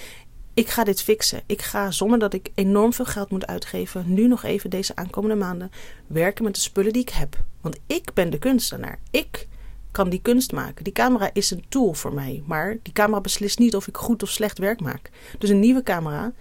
Ik 0.54 0.68
ga 0.68 0.84
dit 0.84 1.02
fixen. 1.02 1.42
Ik 1.46 1.62
ga 1.62 1.90
zonder 1.90 2.18
dat 2.18 2.34
ik 2.34 2.50
enorm 2.54 2.92
veel 2.92 3.04
geld 3.04 3.30
moet 3.30 3.46
uitgeven, 3.46 4.14
nu 4.14 4.28
nog 4.28 4.42
even 4.42 4.70
deze 4.70 4.96
aankomende 4.96 5.36
maanden 5.36 5.70
werken 6.06 6.44
met 6.44 6.54
de 6.54 6.60
spullen 6.60 6.92
die 6.92 7.02
ik 7.02 7.08
heb. 7.08 7.44
Want 7.60 7.78
ik 7.86 8.12
ben 8.14 8.30
de 8.30 8.38
kunstenaar. 8.38 8.98
Ik 9.10 9.48
kan 9.90 10.10
die 10.10 10.22
kunst 10.22 10.52
maken. 10.52 10.84
Die 10.84 10.92
camera 10.92 11.30
is 11.32 11.50
een 11.50 11.64
tool 11.68 11.94
voor 11.94 12.14
mij, 12.14 12.42
maar 12.46 12.76
die 12.82 12.92
camera 12.92 13.20
beslist 13.20 13.58
niet 13.58 13.76
of 13.76 13.86
ik 13.86 13.96
goed 13.96 14.22
of 14.22 14.28
slecht 14.30 14.58
werk 14.58 14.80
maak. 14.80 15.10
Dus 15.38 15.50
een 15.50 15.60
nieuwe 15.60 15.82
camera 15.82 16.32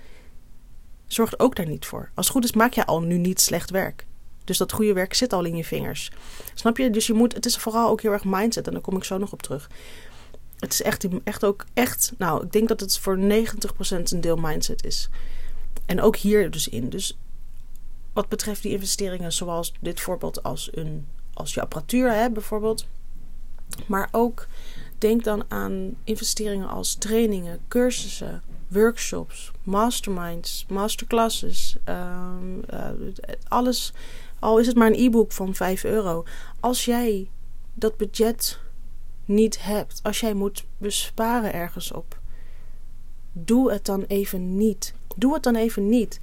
zorgt 1.07 1.39
ook 1.39 1.55
daar 1.55 1.67
niet 1.67 1.85
voor. 1.85 2.09
Als 2.13 2.25
het 2.25 2.35
goed 2.35 2.43
is, 2.43 2.53
maak 2.53 2.73
je 2.73 2.85
al 2.85 3.01
nu 3.01 3.17
niet 3.17 3.41
slecht 3.41 3.69
werk. 3.69 4.05
Dus 4.51 4.59
dat 4.59 4.71
goede 4.71 4.93
werk 4.93 5.13
zit 5.13 5.33
al 5.33 5.43
in 5.43 5.55
je 5.55 5.63
vingers. 5.63 6.11
Snap 6.53 6.77
je? 6.77 6.89
Dus 6.89 7.07
je 7.07 7.13
moet, 7.13 7.33
het 7.33 7.45
is 7.45 7.57
vooral 7.57 7.89
ook 7.89 8.01
heel 8.01 8.11
erg 8.11 8.23
mindset 8.25 8.67
en 8.67 8.73
daar 8.73 8.81
kom 8.81 8.97
ik 8.97 9.03
zo 9.03 9.17
nog 9.17 9.31
op 9.31 9.41
terug. 9.41 9.69
Het 10.59 10.73
is 10.73 10.81
echt, 10.81 11.07
echt 11.23 11.45
ook 11.45 11.65
echt, 11.73 12.13
nou, 12.17 12.43
ik 12.43 12.51
denk 12.51 12.67
dat 12.67 12.79
het 12.79 12.97
voor 12.97 13.17
90% 13.17 13.21
een 14.03 14.21
deel 14.21 14.35
mindset 14.35 14.85
is. 14.85 15.09
En 15.85 16.01
ook 16.01 16.15
hier 16.15 16.51
dus 16.51 16.67
in. 16.67 16.89
Dus 16.89 17.17
wat 18.13 18.29
betreft 18.29 18.61
die 18.61 18.71
investeringen, 18.71 19.33
zoals 19.33 19.73
dit 19.79 19.99
voorbeeld 19.99 20.43
als, 20.43 20.69
een, 20.71 21.07
als 21.33 21.53
je 21.53 21.61
apparatuur 21.61 22.11
hebt 22.11 22.33
bijvoorbeeld. 22.33 22.85
Maar 23.85 24.07
ook 24.11 24.47
denk 24.97 25.23
dan 25.23 25.43
aan 25.47 25.95
investeringen 26.03 26.69
als 26.69 26.95
trainingen, 26.95 27.59
cursussen, 27.67 28.43
workshops, 28.71 29.51
masterminds, 29.63 30.65
masterclasses. 30.69 31.75
Um, 31.85 32.61
uh, 32.73 32.89
alles, 33.47 33.93
al 34.41 34.59
is 34.59 34.67
het 34.67 34.75
maar 34.75 34.87
een 34.87 35.05
e-book 35.05 35.31
van 35.31 35.55
5 35.55 35.83
euro. 35.83 36.23
Als 36.59 36.85
jij 36.85 37.29
dat 37.73 37.97
budget 37.97 38.59
niet 39.25 39.63
hebt, 39.63 39.99
als 40.03 40.19
jij 40.19 40.33
moet 40.33 40.65
besparen 40.77 41.53
ergens 41.53 41.91
op, 41.91 42.19
doe 43.31 43.71
het 43.71 43.85
dan 43.85 44.03
even 44.03 44.57
niet. 44.57 44.93
Doe 45.15 45.33
het 45.33 45.43
dan 45.43 45.55
even 45.55 45.89
niet. 45.89 46.19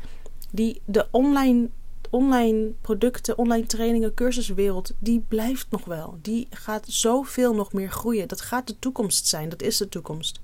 Die, 0.51 0.81
de 0.85 1.07
online, 1.11 1.69
online 2.11 2.73
producten, 2.81 3.39
online 3.39 3.67
trainingen, 3.67 4.15
cursuswereld, 4.15 4.93
die 4.99 5.25
blijft 5.29 5.67
nog 5.71 5.85
wel. 5.85 6.19
Die 6.23 6.47
gaat 6.51 6.85
zoveel 6.89 7.55
nog 7.55 7.73
meer 7.73 7.91
groeien. 7.91 8.29
Dat 8.29 8.41
gaat 8.41 8.67
de 8.67 8.79
toekomst 8.79 9.27
zijn. 9.27 9.49
Dat 9.49 9.63
is 9.63 9.77
de 9.77 9.89
toekomst. 9.89 10.41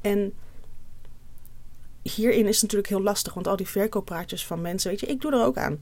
En 0.00 0.32
hierin 2.02 2.46
is 2.46 2.54
het 2.54 2.62
natuurlijk 2.62 2.88
heel 2.88 3.02
lastig, 3.02 3.34
want 3.34 3.46
al 3.46 3.56
die 3.56 3.68
verkooppraatjes 3.68 4.46
van 4.46 4.60
mensen, 4.60 4.90
weet 4.90 5.00
je, 5.00 5.06
ik 5.06 5.20
doe 5.20 5.32
er 5.32 5.44
ook 5.44 5.56
aan. 5.56 5.80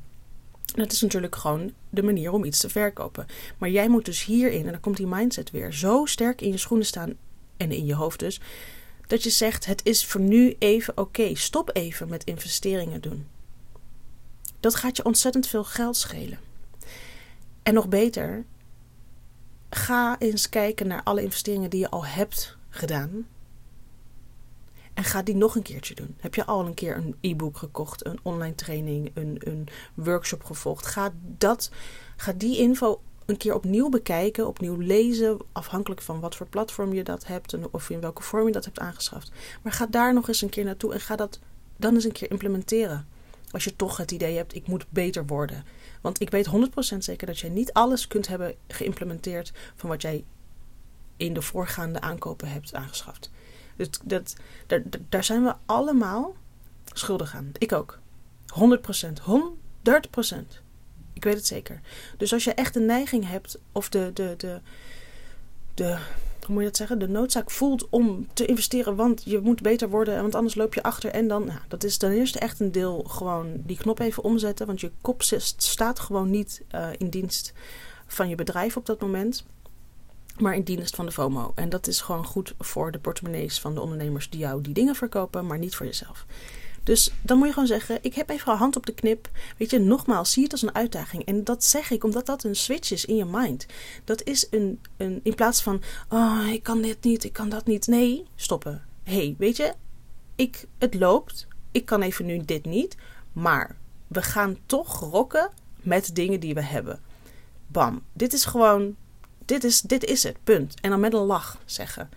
Dat 0.64 0.92
is 0.92 1.00
natuurlijk 1.00 1.36
gewoon 1.36 1.72
de 1.90 2.02
manier 2.02 2.32
om 2.32 2.44
iets 2.44 2.58
te 2.58 2.68
verkopen. 2.68 3.26
Maar 3.58 3.70
jij 3.70 3.88
moet 3.88 4.04
dus 4.04 4.24
hierin, 4.24 4.64
en 4.64 4.72
dan 4.72 4.80
komt 4.80 4.96
die 4.96 5.06
mindset 5.06 5.50
weer, 5.50 5.72
zo 5.72 6.04
sterk 6.04 6.40
in 6.40 6.50
je 6.50 6.56
schoenen 6.56 6.86
staan 6.86 7.14
en 7.56 7.72
in 7.72 7.86
je 7.86 7.94
hoofd 7.94 8.18
dus, 8.18 8.40
dat 9.06 9.22
je 9.22 9.30
zegt: 9.30 9.66
het 9.66 9.80
is 9.84 10.04
voor 10.04 10.20
nu 10.20 10.56
even 10.58 10.98
oké, 10.98 11.34
stop 11.34 11.70
even 11.72 12.08
met 12.08 12.24
investeringen 12.24 13.00
doen. 13.00 13.26
Dat 14.60 14.74
gaat 14.74 14.96
je 14.96 15.04
ontzettend 15.04 15.46
veel 15.46 15.64
geld 15.64 15.96
schelen. 15.96 16.38
En 17.62 17.74
nog 17.74 17.88
beter, 17.88 18.44
ga 19.70 20.18
eens 20.18 20.48
kijken 20.48 20.86
naar 20.86 21.02
alle 21.02 21.22
investeringen 21.22 21.70
die 21.70 21.80
je 21.80 21.90
al 21.90 22.06
hebt 22.06 22.56
gedaan. 22.68 23.26
En 24.94 25.04
ga 25.04 25.22
die 25.22 25.36
nog 25.36 25.56
een 25.56 25.62
keertje 25.62 25.94
doen. 25.94 26.16
Heb 26.20 26.34
je 26.34 26.44
al 26.44 26.66
een 26.66 26.74
keer 26.74 26.96
een 26.96 27.16
e-book 27.20 27.56
gekocht, 27.56 28.06
een 28.06 28.18
online 28.22 28.54
training, 28.54 29.10
een, 29.14 29.36
een 29.40 29.68
workshop 29.94 30.44
gevolgd? 30.44 30.86
Ga, 30.86 31.12
dat, 31.38 31.70
ga 32.16 32.32
die 32.32 32.58
info 32.58 33.00
een 33.26 33.36
keer 33.36 33.54
opnieuw 33.54 33.88
bekijken, 33.88 34.46
opnieuw 34.46 34.76
lezen, 34.76 35.38
afhankelijk 35.52 36.02
van 36.02 36.20
wat 36.20 36.34
voor 36.34 36.46
platform 36.46 36.92
je 36.92 37.04
dat 37.04 37.26
hebt 37.26 37.52
en 37.52 37.64
of 37.70 37.90
in 37.90 38.00
welke 38.00 38.22
vorm 38.22 38.46
je 38.46 38.52
dat 38.52 38.64
hebt 38.64 38.78
aangeschaft. 38.78 39.32
Maar 39.62 39.72
ga 39.72 39.86
daar 39.86 40.14
nog 40.14 40.28
eens 40.28 40.42
een 40.42 40.48
keer 40.48 40.64
naartoe 40.64 40.92
en 40.92 41.00
ga 41.00 41.16
dat 41.16 41.38
dan 41.76 41.94
eens 41.94 42.04
een 42.04 42.12
keer 42.12 42.30
implementeren. 42.30 43.06
Als 43.50 43.64
je 43.64 43.76
toch 43.76 43.96
het 43.96 44.10
idee 44.10 44.36
hebt, 44.36 44.54
ik 44.54 44.66
moet 44.66 44.86
beter 44.90 45.26
worden. 45.26 45.64
Want 46.00 46.20
ik 46.20 46.30
weet 46.30 46.48
100% 46.94 46.98
zeker 46.98 47.26
dat 47.26 47.38
jij 47.38 47.50
niet 47.50 47.72
alles 47.72 48.06
kunt 48.06 48.28
hebben 48.28 48.54
geïmplementeerd 48.68 49.52
van 49.74 49.88
wat 49.88 50.02
jij 50.02 50.24
in 51.16 51.34
de 51.34 51.42
voorgaande 51.42 52.00
aankopen 52.00 52.48
hebt 52.48 52.74
aangeschaft. 52.74 53.30
Dus 53.76 53.88
dat, 54.04 54.36
daar, 55.08 55.24
zijn 55.24 55.44
we 55.44 55.54
allemaal 55.66 56.34
schuldig 56.92 57.34
aan. 57.34 57.52
Ik 57.58 57.72
ook. 57.72 57.98
100%. 58.54 58.62
130%. 59.22 60.62
Ik 61.12 61.24
weet 61.24 61.34
het 61.34 61.46
zeker. 61.46 61.80
Dus 62.16 62.32
als 62.32 62.44
je 62.44 62.54
echt 62.54 62.74
de 62.74 62.80
neiging 62.80 63.28
hebt, 63.28 63.58
of 63.72 63.88
de, 63.88 64.10
de, 64.14 64.34
de, 64.36 64.60
de, 65.74 65.98
hoe 66.40 66.54
moet 66.54 66.58
je 66.58 66.68
dat 66.68 66.76
zeggen? 66.76 66.98
De 66.98 67.08
noodzaak 67.08 67.50
voelt 67.50 67.88
om 67.88 68.28
te 68.32 68.46
investeren, 68.46 68.96
want 68.96 69.22
je 69.24 69.38
moet 69.38 69.62
beter 69.62 69.88
worden, 69.88 70.20
want 70.20 70.34
anders 70.34 70.54
loop 70.54 70.74
je 70.74 70.82
achter. 70.82 71.10
En 71.10 71.28
dan, 71.28 71.44
nou, 71.44 71.58
dat 71.68 71.84
is 71.84 71.96
ten 71.96 72.12
eerste 72.12 72.38
echt 72.38 72.60
een 72.60 72.72
deel 72.72 73.04
gewoon 73.08 73.52
die 73.56 73.76
knop 73.76 73.98
even 73.98 74.24
omzetten, 74.24 74.66
want 74.66 74.80
je 74.80 74.90
kop 75.00 75.22
staat 75.22 76.00
gewoon 76.00 76.30
niet 76.30 76.62
uh, 76.74 76.88
in 76.98 77.08
dienst 77.08 77.52
van 78.06 78.28
je 78.28 78.34
bedrijf 78.34 78.76
op 78.76 78.86
dat 78.86 79.00
moment 79.00 79.44
maar 80.38 80.54
in 80.54 80.62
dienst 80.62 80.96
van 80.96 81.06
de 81.06 81.12
FOMO. 81.12 81.52
En 81.54 81.68
dat 81.68 81.86
is 81.86 82.00
gewoon 82.00 82.26
goed 82.26 82.54
voor 82.58 82.92
de 82.92 82.98
portemonnees 82.98 83.60
van 83.60 83.74
de 83.74 83.80
ondernemers 83.80 84.30
die 84.30 84.40
jou 84.40 84.60
die 84.60 84.74
dingen 84.74 84.94
verkopen, 84.94 85.46
maar 85.46 85.58
niet 85.58 85.74
voor 85.74 85.86
jezelf. 85.86 86.26
Dus 86.84 87.12
dan 87.22 87.38
moet 87.38 87.46
je 87.46 87.52
gewoon 87.52 87.68
zeggen: 87.68 87.98
Ik 88.02 88.14
heb 88.14 88.30
even 88.30 88.52
een 88.52 88.58
hand 88.58 88.76
op 88.76 88.86
de 88.86 88.94
knip. 88.94 89.30
Weet 89.56 89.70
je, 89.70 89.78
nogmaals, 89.78 90.32
zie 90.32 90.42
het 90.42 90.52
als 90.52 90.62
een 90.62 90.74
uitdaging. 90.74 91.24
En 91.24 91.44
dat 91.44 91.64
zeg 91.64 91.90
ik 91.90 92.04
omdat 92.04 92.26
dat 92.26 92.44
een 92.44 92.56
switch 92.56 92.90
is 92.90 93.04
in 93.04 93.16
je 93.16 93.24
mind. 93.24 93.66
Dat 94.04 94.22
is 94.22 94.46
een, 94.50 94.80
een 94.96 95.20
in 95.22 95.34
plaats 95.34 95.62
van: 95.62 95.82
Oh, 96.08 96.46
ik 96.52 96.62
kan 96.62 96.82
dit 96.82 97.04
niet, 97.04 97.24
ik 97.24 97.32
kan 97.32 97.48
dat 97.48 97.66
niet. 97.66 97.86
Nee, 97.86 98.24
stoppen. 98.34 98.82
hey, 99.02 99.34
weet 99.38 99.56
je, 99.56 99.74
ik, 100.34 100.66
het 100.78 100.94
loopt. 100.94 101.46
Ik 101.70 101.84
kan 101.84 102.02
even 102.02 102.26
nu 102.26 102.44
dit 102.44 102.64
niet. 102.64 102.96
Maar 103.32 103.76
we 104.06 104.22
gaan 104.22 104.58
toch 104.66 105.00
rocken 105.00 105.50
met 105.82 106.14
dingen 106.14 106.40
die 106.40 106.54
we 106.54 106.62
hebben. 106.62 107.00
Bam. 107.66 108.02
Dit 108.12 108.32
is 108.32 108.44
gewoon 108.44 108.96
dit 109.44 109.64
is, 109.64 109.80
dit 109.80 110.04
is 110.04 110.22
het, 110.22 110.36
punt. 110.44 110.80
En 110.80 110.90
dan 110.90 111.00
met 111.00 111.12
een 111.12 111.20
lach 111.20 111.58
zeggen. 111.64 112.10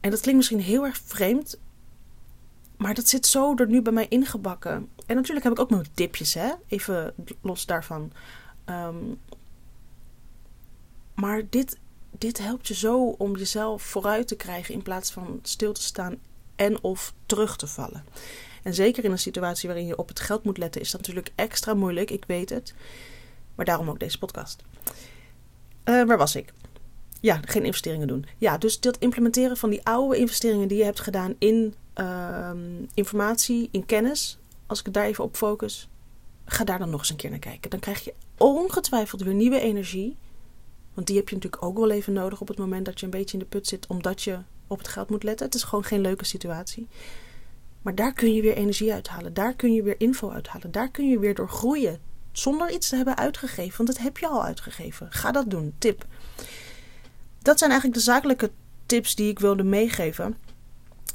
En 0.00 0.10
dat 0.10 0.20
klinkt 0.20 0.38
misschien 0.38 0.60
heel 0.60 0.84
erg 0.84 1.00
vreemd, 1.04 1.58
maar 2.76 2.94
dat 2.94 3.08
zit 3.08 3.26
zo 3.26 3.56
er 3.56 3.68
nu 3.68 3.82
bij 3.82 3.92
mij 3.92 4.08
ingebakken. 4.08 4.88
En 5.06 5.16
natuurlijk 5.16 5.44
heb 5.44 5.52
ik 5.52 5.60
ook 5.60 5.70
mijn 5.70 5.86
tipjes, 5.94 6.34
hè? 6.34 6.50
even 6.68 7.14
los 7.40 7.66
daarvan. 7.66 8.12
Ehm, 8.64 8.96
maar 11.14 11.42
dit, 11.50 11.78
dit 12.10 12.38
helpt 12.38 12.68
je 12.68 12.74
zo 12.74 13.04
om 13.04 13.36
jezelf 13.36 13.82
vooruit 13.82 14.28
te 14.28 14.36
krijgen 14.36 14.74
in 14.74 14.82
plaats 14.82 15.10
van 15.10 15.38
stil 15.42 15.72
te 15.72 15.82
staan 15.82 16.18
en 16.56 16.82
of 16.82 17.14
terug 17.26 17.56
te 17.56 17.66
vallen. 17.66 18.04
En 18.62 18.74
zeker 18.74 19.04
in 19.04 19.10
een 19.10 19.18
situatie 19.18 19.68
waarin 19.68 19.86
je 19.86 19.98
op 19.98 20.08
het 20.08 20.20
geld 20.20 20.44
moet 20.44 20.58
letten, 20.58 20.80
is 20.80 20.90
dat 20.90 21.00
natuurlijk 21.00 21.32
extra 21.34 21.74
moeilijk, 21.74 22.10
ik 22.10 22.24
weet 22.26 22.50
het. 22.50 22.74
Maar 23.54 23.64
daarom 23.64 23.88
ook 23.88 24.00
deze 24.00 24.18
podcast. 24.18 24.62
Uh, 25.84 26.04
waar 26.04 26.18
was 26.18 26.36
ik? 26.36 26.52
Ja, 27.20 27.40
geen 27.44 27.64
investeringen 27.64 28.06
doen. 28.06 28.26
Ja, 28.38 28.58
dus 28.58 28.80
dat 28.80 28.98
implementeren 28.98 29.56
van 29.56 29.70
die 29.70 29.84
oude 29.86 30.16
investeringen 30.16 30.68
die 30.68 30.78
je 30.78 30.84
hebt 30.84 31.00
gedaan 31.00 31.34
in 31.38 31.74
uh, 32.00 32.50
informatie, 32.94 33.68
in 33.72 33.86
kennis. 33.86 34.38
Als 34.66 34.82
ik 34.82 34.92
daar 34.92 35.04
even 35.04 35.24
op 35.24 35.36
focus, 35.36 35.88
ga 36.44 36.64
daar 36.64 36.78
dan 36.78 36.90
nog 36.90 37.00
eens 37.00 37.10
een 37.10 37.16
keer 37.16 37.30
naar 37.30 37.38
kijken. 37.38 37.70
Dan 37.70 37.80
krijg 37.80 38.04
je 38.04 38.14
ongetwijfeld 38.38 39.22
weer 39.22 39.34
nieuwe 39.34 39.60
energie. 39.60 40.16
Want 40.94 41.06
die 41.06 41.16
heb 41.16 41.28
je 41.28 41.34
natuurlijk 41.34 41.62
ook 41.62 41.78
wel 41.78 41.90
even 41.90 42.12
nodig 42.12 42.40
op 42.40 42.48
het 42.48 42.58
moment 42.58 42.84
dat 42.84 43.00
je 43.00 43.04
een 43.04 43.12
beetje 43.12 43.32
in 43.32 43.38
de 43.38 43.48
put 43.48 43.66
zit, 43.66 43.86
omdat 43.86 44.22
je 44.22 44.38
op 44.66 44.78
het 44.78 44.88
geld 44.88 45.10
moet 45.10 45.22
letten. 45.22 45.46
Het 45.46 45.54
is 45.54 45.62
gewoon 45.62 45.84
geen 45.84 46.00
leuke 46.00 46.24
situatie. 46.24 46.88
Maar 47.82 47.94
daar 47.94 48.12
kun 48.12 48.34
je 48.34 48.42
weer 48.42 48.56
energie 48.56 48.92
uithalen. 48.92 49.34
Daar 49.34 49.54
kun 49.54 49.72
je 49.72 49.82
weer 49.82 50.00
info 50.00 50.30
uithalen. 50.30 50.70
Daar 50.70 50.90
kun 50.90 51.08
je 51.08 51.18
weer 51.18 51.34
door 51.34 51.48
groeien 51.48 52.00
zonder 52.38 52.70
iets 52.70 52.88
te 52.88 52.96
hebben 52.96 53.16
uitgegeven. 53.16 53.76
Want 53.76 53.88
dat 53.88 54.04
heb 54.04 54.18
je 54.18 54.26
al 54.26 54.44
uitgegeven. 54.44 55.06
Ga 55.10 55.32
dat 55.32 55.50
doen. 55.50 55.74
Tip. 55.78 56.04
Dat 57.42 57.58
zijn 57.58 57.70
eigenlijk 57.70 58.00
de 58.00 58.06
zakelijke 58.06 58.50
tips 58.86 59.14
die 59.14 59.30
ik 59.30 59.38
wilde 59.38 59.62
meegeven. 59.62 60.36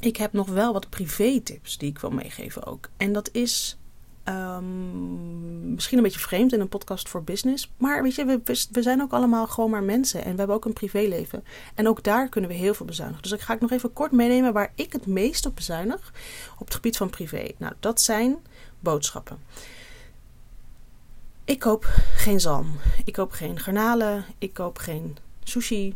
Ik 0.00 0.16
heb 0.16 0.32
nog 0.32 0.48
wel 0.48 0.72
wat 0.72 0.88
privé 0.88 1.40
tips 1.40 1.78
die 1.78 1.90
ik 1.90 1.98
wil 1.98 2.10
meegeven 2.10 2.66
ook. 2.66 2.88
En 2.96 3.12
dat 3.12 3.28
is 3.32 3.78
um, 4.24 5.74
misschien 5.74 5.96
een 5.96 6.04
beetje 6.04 6.20
vreemd 6.20 6.52
in 6.52 6.60
een 6.60 6.68
podcast 6.68 7.08
voor 7.08 7.22
business. 7.22 7.72
Maar 7.76 8.02
weet 8.02 8.14
je, 8.14 8.24
we, 8.24 8.40
we 8.70 8.82
zijn 8.82 9.02
ook 9.02 9.12
allemaal 9.12 9.46
gewoon 9.46 9.70
maar 9.70 9.82
mensen. 9.82 10.24
En 10.24 10.30
we 10.32 10.38
hebben 10.38 10.56
ook 10.56 10.64
een 10.64 10.72
privéleven. 10.72 11.44
En 11.74 11.88
ook 11.88 12.02
daar 12.02 12.28
kunnen 12.28 12.50
we 12.50 12.56
heel 12.56 12.74
veel 12.74 12.86
bezuinigen. 12.86 13.22
Dus 13.22 13.32
ik 13.32 13.40
ga 13.40 13.54
ik 13.54 13.60
nog 13.60 13.70
even 13.70 13.92
kort 13.92 14.12
meenemen 14.12 14.52
waar 14.52 14.72
ik 14.74 14.92
het 14.92 15.06
meest 15.06 15.46
op 15.46 15.56
bezuinig. 15.56 16.12
Op 16.58 16.66
het 16.66 16.74
gebied 16.74 16.96
van 16.96 17.10
privé. 17.10 17.50
Nou, 17.56 17.72
dat 17.80 18.00
zijn 18.00 18.36
boodschappen. 18.80 19.38
Ik 21.50 21.58
koop 21.58 21.84
geen 22.14 22.40
zalm. 22.40 22.78
Ik 23.04 23.12
koop 23.12 23.32
geen 23.32 23.58
garnalen. 23.58 24.24
Ik 24.38 24.54
koop 24.54 24.78
geen 24.78 25.16
sushi. 25.44 25.94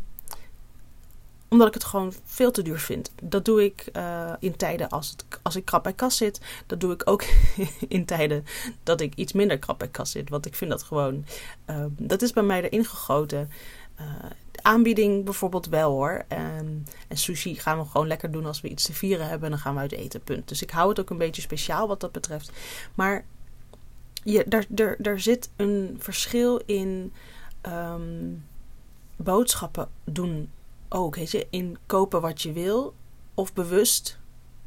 Omdat 1.49 1.68
ik 1.68 1.75
het 1.75 1.84
gewoon 1.84 2.12
veel 2.25 2.50
te 2.50 2.62
duur 2.62 2.78
vind. 2.78 3.12
Dat 3.23 3.44
doe 3.44 3.64
ik 3.64 3.88
uh, 3.92 4.32
in 4.38 4.56
tijden 4.56 4.88
als, 4.88 5.11
het, 5.11 5.25
als 5.42 5.56
ik 5.56 5.64
krap 5.64 5.82
bij 5.82 5.92
kas 5.92 6.16
zit. 6.16 6.40
Dat 6.66 6.80
doe 6.80 6.92
ik 6.92 7.02
ook 7.04 7.25
in 7.88 8.04
tijden 8.04 8.44
dat 8.82 9.00
ik 9.00 9.14
iets 9.14 9.32
minder 9.32 9.58
krap 9.58 9.78
bij 9.78 9.88
kas 9.88 10.11
zit. 10.11 10.30
Want 10.30 10.46
ik 10.46 10.54
vind 10.54 10.70
dat 10.70 10.82
gewoon. 10.82 11.25
Uh, 11.70 11.84
dat 11.88 12.23
is 12.23 12.32
bij 12.32 12.42
mij 12.42 12.62
erin 12.62 12.84
gegoten. 12.84 13.50
Uh, 14.00 14.06
aanbieding 14.62 15.25
bijvoorbeeld 15.25 15.66
wel 15.66 15.90
hoor. 15.90 16.25
En, 16.28 16.87
en, 17.08 17.16
sushi 17.16 17.54
gaan 17.54 17.78
we 17.78 17.84
gewoon 17.84 18.06
lekker 18.06 18.30
doen 18.30 18.46
als 18.46 18.61
we 18.61 18.68
iets 18.68 18.84
te 18.84 18.92
vieren 18.92 19.28
hebben. 19.28 19.44
En 19.44 19.50
dan 19.50 19.61
gaan 19.61 19.75
we 19.75 19.80
uit 19.80 19.92
eten, 19.92 20.23
punt. 20.23 20.49
Dus 20.49 20.62
ik 20.62 20.70
hou 20.70 20.88
het 20.88 21.00
ook 21.00 21.11
een 21.11 21.18
beetje 21.18 21.42
speciaal 21.42 21.88
wat 21.88 22.00
dat 22.00 22.12
betreft. 22.12 22.52
Maar 22.94 23.25
je, 24.25 24.45
daar, 24.49 24.64
daar, 24.69 24.97
daar 24.99 25.21
zit 25.21 25.50
een 25.57 25.97
verschil 25.99 26.62
in. 26.66 27.12
Um, 27.66 28.45
boodschappen 29.16 29.88
doen 30.04 30.50
ook. 30.88 31.16
Weet 31.16 31.47
in 31.50 31.78
kopen 31.87 32.21
wat 32.21 32.43
je 32.43 32.52
wil 32.52 32.95
of 33.35 33.52
bewust 33.52 34.19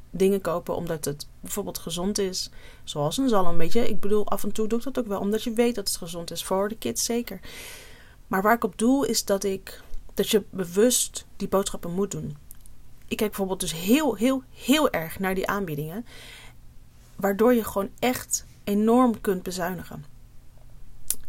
dingen 0.10 0.42
kopen 0.42 0.76
omdat 0.76 1.06
het 1.06 1.28
bijvoorbeeld 1.40 1.78
gezond 1.78 2.18
is. 2.18 2.50
Zoals 2.84 3.18
een 3.18 3.30
zalm, 3.30 3.58
weet 3.58 3.74
je. 3.74 3.90
Ik 3.90 4.00
bedoel, 4.00 4.28
af 4.28 4.44
en 4.44 4.52
toe 4.52 4.68
doe 4.68 4.78
ik 4.78 4.84
dat 4.84 5.00
ook 5.00 5.08
wel 5.08 5.20
omdat 5.20 5.44
je 5.44 5.54
weet 5.54 5.76
dat 5.76 5.88
het 5.88 5.98
gezond 5.98 6.32
is. 6.32 6.44
Voor 6.44 6.70
de 6.70 6.78
kids 6.78 7.04
zeker. 7.04 7.40
Maar 8.28 8.42
waar 8.42 8.56
ik 8.56 8.64
op 8.64 8.78
doel 8.78 9.04
is 9.04 9.26
dat 9.26 9.44
ik 9.44 9.82
dat 10.14 10.30
je 10.30 10.44
bewust 10.50 11.26
die 11.36 11.48
boodschappen 11.48 11.92
moet 11.92 12.12
doen. 12.12 12.38
Ik 13.08 13.18
kijk 13.18 13.30
bijvoorbeeld 13.30 13.60
dus 13.60 13.74
heel, 13.74 14.16
heel, 14.16 14.44
heel 14.54 14.90
erg 14.90 15.20
naar 15.20 15.36
die 15.36 15.48
aanbiedingen. 15.48 16.06
Waardoor 17.16 17.54
je 17.54 17.64
gewoon 17.64 17.90
echt 18.00 18.46
enorm 18.68 19.22
kunt 19.22 19.44
bezuinigen. 19.44 20.06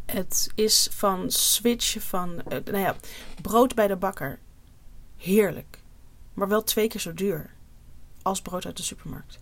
Het 0.07 0.51
is 0.55 0.89
van 0.93 1.31
switch 1.31 2.03
van, 2.03 2.43
eh, 2.43 2.59
nou 2.65 2.79
ja, 2.79 2.97
brood 3.43 3.75
bij 3.75 3.87
de 3.87 3.97
bakker. 3.97 4.39
Heerlijk. 5.17 5.79
Maar 6.35 6.49
wel 6.49 6.63
twee 6.65 6.89
keer 6.89 7.01
zo 7.01 7.15
duur 7.15 7.51
als 8.23 8.43
brood 8.43 8.67
uit 8.67 8.77
de 8.77 8.83
supermarkt. 8.83 9.39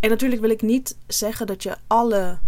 En 0.00 0.08
natuurlijk 0.10 0.40
wil 0.40 0.50
ik 0.50 0.62
niet 0.62 0.96
zeggen 1.06 1.46
dat 1.46 1.62
je 1.62 1.76
alle, 1.86 2.38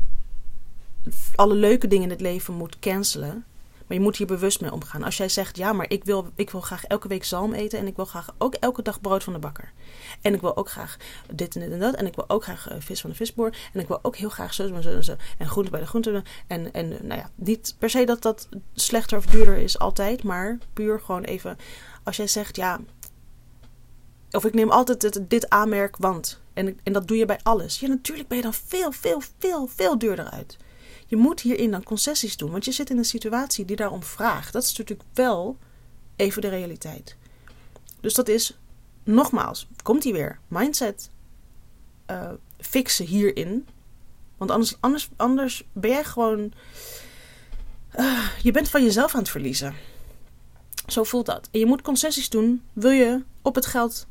alle 1.35 1.55
leuke 1.55 1.87
dingen 1.87 2.05
in 2.05 2.11
het 2.11 2.21
leven 2.21 2.55
moet 2.55 2.79
cancelen. 2.79 3.45
Maar 3.91 3.99
je 3.99 4.05
moet 4.05 4.17
hier 4.17 4.27
bewust 4.27 4.61
mee 4.61 4.73
omgaan. 4.73 5.03
Als 5.03 5.17
jij 5.17 5.29
zegt, 5.29 5.57
ja, 5.57 5.73
maar 5.73 5.91
ik 5.91 6.05
wil, 6.05 6.29
ik 6.35 6.51
wil 6.51 6.61
graag 6.61 6.85
elke 6.85 7.09
week 7.09 7.25
zalm 7.25 7.53
eten. 7.53 7.79
En 7.79 7.87
ik 7.87 7.97
wil 7.97 8.05
graag 8.05 8.35
ook 8.39 8.55
elke 8.55 8.83
dag 8.83 9.01
brood 9.01 9.25
van 9.25 9.33
de 9.33 9.39
bakker. 9.39 9.73
En 10.21 10.35
ik 10.35 10.41
wil 10.41 10.57
ook 10.57 10.71
graag 10.71 10.97
dit 11.35 11.55
en 11.55 11.61
dit 11.61 11.73
en 11.73 11.79
dat. 11.79 11.95
En 11.95 12.07
ik 12.07 12.15
wil 12.15 12.25
ook 12.29 12.43
graag 12.43 12.69
eh, 12.69 12.77
vis 12.81 13.01
van 13.01 13.11
de 13.11 13.17
visboer. 13.17 13.57
En 13.73 13.81
ik 13.81 13.89
wil 13.89 13.99
ook 14.03 14.17
heel 14.17 14.29
graag 14.29 14.55
zo 14.55 14.75
en 14.75 14.83
zo 14.83 14.91
en 14.91 15.05
zo. 15.05 15.17
En 15.39 15.49
groente 15.49 15.71
bij 15.71 15.81
de 15.81 15.87
groente. 15.87 16.23
En, 16.47 16.73
en 16.73 16.89
nou 16.89 17.21
ja, 17.21 17.31
niet 17.35 17.75
per 17.79 17.91
se 17.91 18.05
dat 18.05 18.23
dat 18.23 18.49
slechter 18.75 19.19
of 19.19 19.27
duurder 19.27 19.57
is 19.57 19.79
altijd. 19.79 20.23
Maar 20.23 20.59
puur 20.73 21.01
gewoon 21.01 21.25
even. 21.25 21.57
Als 22.03 22.17
jij 22.17 22.27
zegt, 22.27 22.57
ja, 22.57 22.81
of 24.31 24.45
ik 24.45 24.55
neem 24.55 24.71
altijd 24.71 25.03
het, 25.03 25.31
dit 25.31 25.49
aanmerk, 25.49 25.97
want. 25.97 26.41
En, 26.53 26.79
en 26.83 26.93
dat 26.93 27.09
doe 27.09 27.17
je 27.17 27.27
bij 27.27 27.41
alles. 27.43 27.81
Ja, 27.81 27.89
natuurlijk 27.89 28.29
ben 28.29 28.37
je 28.37 28.43
dan 28.43 28.55
veel, 28.55 28.93
veel, 28.93 29.23
veel, 29.39 29.67
veel 29.67 29.99
duurder 29.99 30.31
uit. 30.31 30.57
Je 31.11 31.17
moet 31.17 31.41
hierin 31.41 31.71
dan 31.71 31.83
concessies 31.83 32.37
doen, 32.37 32.51
want 32.51 32.65
je 32.65 32.73
zit 32.73 32.91
in 32.91 32.99
een 32.99 33.05
situatie 33.05 33.65
die 33.65 33.77
daarom 33.77 34.03
vraagt. 34.03 34.53
Dat 34.53 34.63
is 34.63 34.79
natuurlijk 34.79 35.09
wel 35.15 35.57
even 36.17 36.43
de 36.43 36.49
realiteit. 36.49 37.17
Dus 38.01 38.15
dat 38.15 38.29
is, 38.29 38.59
nogmaals, 39.03 39.69
komt 39.83 40.05
hij 40.05 40.13
weer, 40.13 40.39
mindset 40.49 41.11
uh, 42.11 42.31
fixen 42.59 43.07
hierin. 43.07 43.67
Want 44.37 44.51
anders, 44.51 44.77
anders, 44.81 45.09
anders 45.17 45.65
ben 45.73 45.91
jij 45.91 46.05
gewoon. 46.05 46.53
Uh, 47.99 48.29
je 48.43 48.51
bent 48.51 48.69
van 48.69 48.85
jezelf 48.85 49.15
aan 49.15 49.21
het 49.21 49.31
verliezen. 49.31 49.75
Zo 50.87 51.05
voelt 51.05 51.27
dat. 51.27 51.49
En 51.51 51.59
je 51.59 51.67
moet 51.67 51.83
concessies 51.83 52.29
doen. 52.29 52.63
Wil 52.73 52.91
je 52.91 53.23
op 53.43 53.55
het 53.55 53.67
geld 53.67 54.07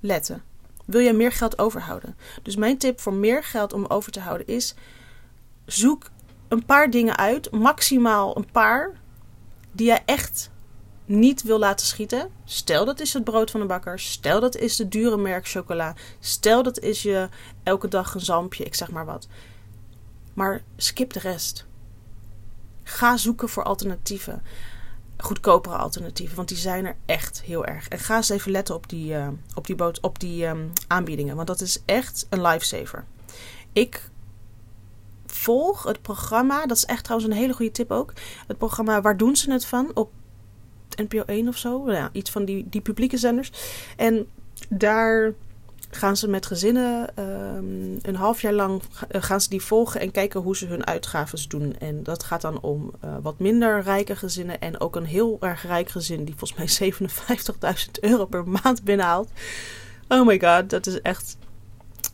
letten? 0.00 0.42
Wil 0.84 1.00
je 1.00 1.12
meer 1.12 1.32
geld 1.32 1.58
overhouden? 1.58 2.16
Dus 2.42 2.56
mijn 2.56 2.78
tip 2.78 3.00
voor 3.00 3.14
meer 3.14 3.44
geld 3.44 3.72
om 3.72 3.86
over 3.86 4.12
te 4.12 4.20
houden 4.20 4.46
is: 4.46 4.74
zoek 5.66 6.10
een 6.50 6.64
paar 6.64 6.90
dingen 6.90 7.16
uit, 7.16 7.50
maximaal 7.50 8.36
een 8.36 8.50
paar, 8.50 8.92
die 9.72 9.86
je 9.86 9.98
echt 10.04 10.50
niet 11.04 11.42
wil 11.42 11.58
laten 11.58 11.86
schieten. 11.86 12.30
Stel 12.44 12.84
dat 12.84 13.00
is 13.00 13.12
het 13.12 13.24
brood 13.24 13.50
van 13.50 13.60
de 13.60 13.66
bakker. 13.66 13.98
Stel 13.98 14.40
dat 14.40 14.56
is 14.56 14.76
de 14.76 14.88
dure 14.88 15.16
merk 15.16 15.48
chocola. 15.48 15.94
Stel 16.18 16.62
dat 16.62 16.78
is 16.78 17.02
je 17.02 17.28
elke 17.62 17.88
dag 17.88 18.14
een 18.14 18.20
zampje, 18.20 18.64
ik 18.64 18.74
zeg 18.74 18.90
maar 18.90 19.04
wat. 19.04 19.28
Maar 20.34 20.62
skip 20.76 21.12
de 21.12 21.18
rest. 21.18 21.66
Ga 22.82 23.16
zoeken 23.16 23.48
voor 23.48 23.64
alternatieven 23.64 24.42
goedkopere 25.22 25.76
alternatieven. 25.76 26.36
Want 26.36 26.48
die 26.48 26.56
zijn 26.56 26.86
er 26.86 26.96
echt 27.06 27.42
heel 27.42 27.64
erg. 27.64 27.88
En 27.88 27.98
ga 27.98 28.16
eens 28.16 28.28
even 28.28 28.50
letten 28.50 28.74
op 28.74 28.88
die, 28.88 29.12
uh, 29.12 29.28
op 29.54 29.66
die, 29.66 29.76
boot, 29.76 30.00
op 30.00 30.18
die 30.18 30.46
um, 30.46 30.72
aanbiedingen. 30.86 31.36
Want 31.36 31.46
dat 31.46 31.60
is 31.60 31.82
echt 31.84 32.26
een 32.30 32.42
lifesaver. 32.42 33.04
Ik 33.72 34.10
volg 35.40 35.82
het 35.82 36.02
programma. 36.02 36.66
Dat 36.66 36.76
is 36.76 36.84
echt 36.84 37.04
trouwens 37.04 37.30
een 37.30 37.38
hele 37.38 37.52
goede 37.52 37.72
tip 37.72 37.90
ook. 37.90 38.12
Het 38.46 38.58
programma 38.58 39.00
Waar 39.00 39.16
doen 39.16 39.36
ze 39.36 39.52
het 39.52 39.66
van? 39.66 39.90
Op 39.94 40.10
NPO 40.96 41.22
1 41.26 41.48
of 41.48 41.56
zo. 41.56 41.92
Ja, 41.92 42.08
iets 42.12 42.30
van 42.30 42.44
die, 42.44 42.66
die 42.68 42.80
publieke 42.80 43.16
zenders. 43.16 43.52
En 43.96 44.26
daar 44.68 45.34
gaan 45.90 46.16
ze 46.16 46.28
met 46.28 46.46
gezinnen 46.46 47.08
um, 47.18 47.98
een 48.02 48.14
half 48.14 48.40
jaar 48.40 48.52
lang 48.52 48.82
eh, 49.08 49.22
gaan 49.22 49.40
ze 49.40 49.48
die 49.48 49.62
volgen 49.62 50.00
en 50.00 50.10
kijken 50.10 50.40
hoe 50.40 50.56
ze 50.56 50.66
hun 50.66 50.86
uitgaven 50.86 51.48
doen. 51.48 51.76
En 51.78 52.02
dat 52.02 52.22
gaat 52.22 52.40
dan 52.40 52.60
om 52.60 52.92
uh, 53.04 53.16
wat 53.22 53.38
minder 53.38 53.82
rijke 53.82 54.16
gezinnen 54.16 54.60
en 54.60 54.80
ook 54.80 54.96
een 54.96 55.04
heel 55.04 55.36
erg 55.40 55.66
rijk 55.66 55.88
gezin 55.88 56.24
die 56.24 56.34
volgens 56.36 56.78
mij 56.78 56.92
57.000 57.86 57.90
euro 58.00 58.26
per 58.26 58.48
maand 58.48 58.84
binnenhaalt. 58.84 59.30
Oh 60.08 60.26
my 60.26 60.40
god, 60.40 60.70
dat 60.70 60.86
is 60.86 61.00
echt 61.00 61.36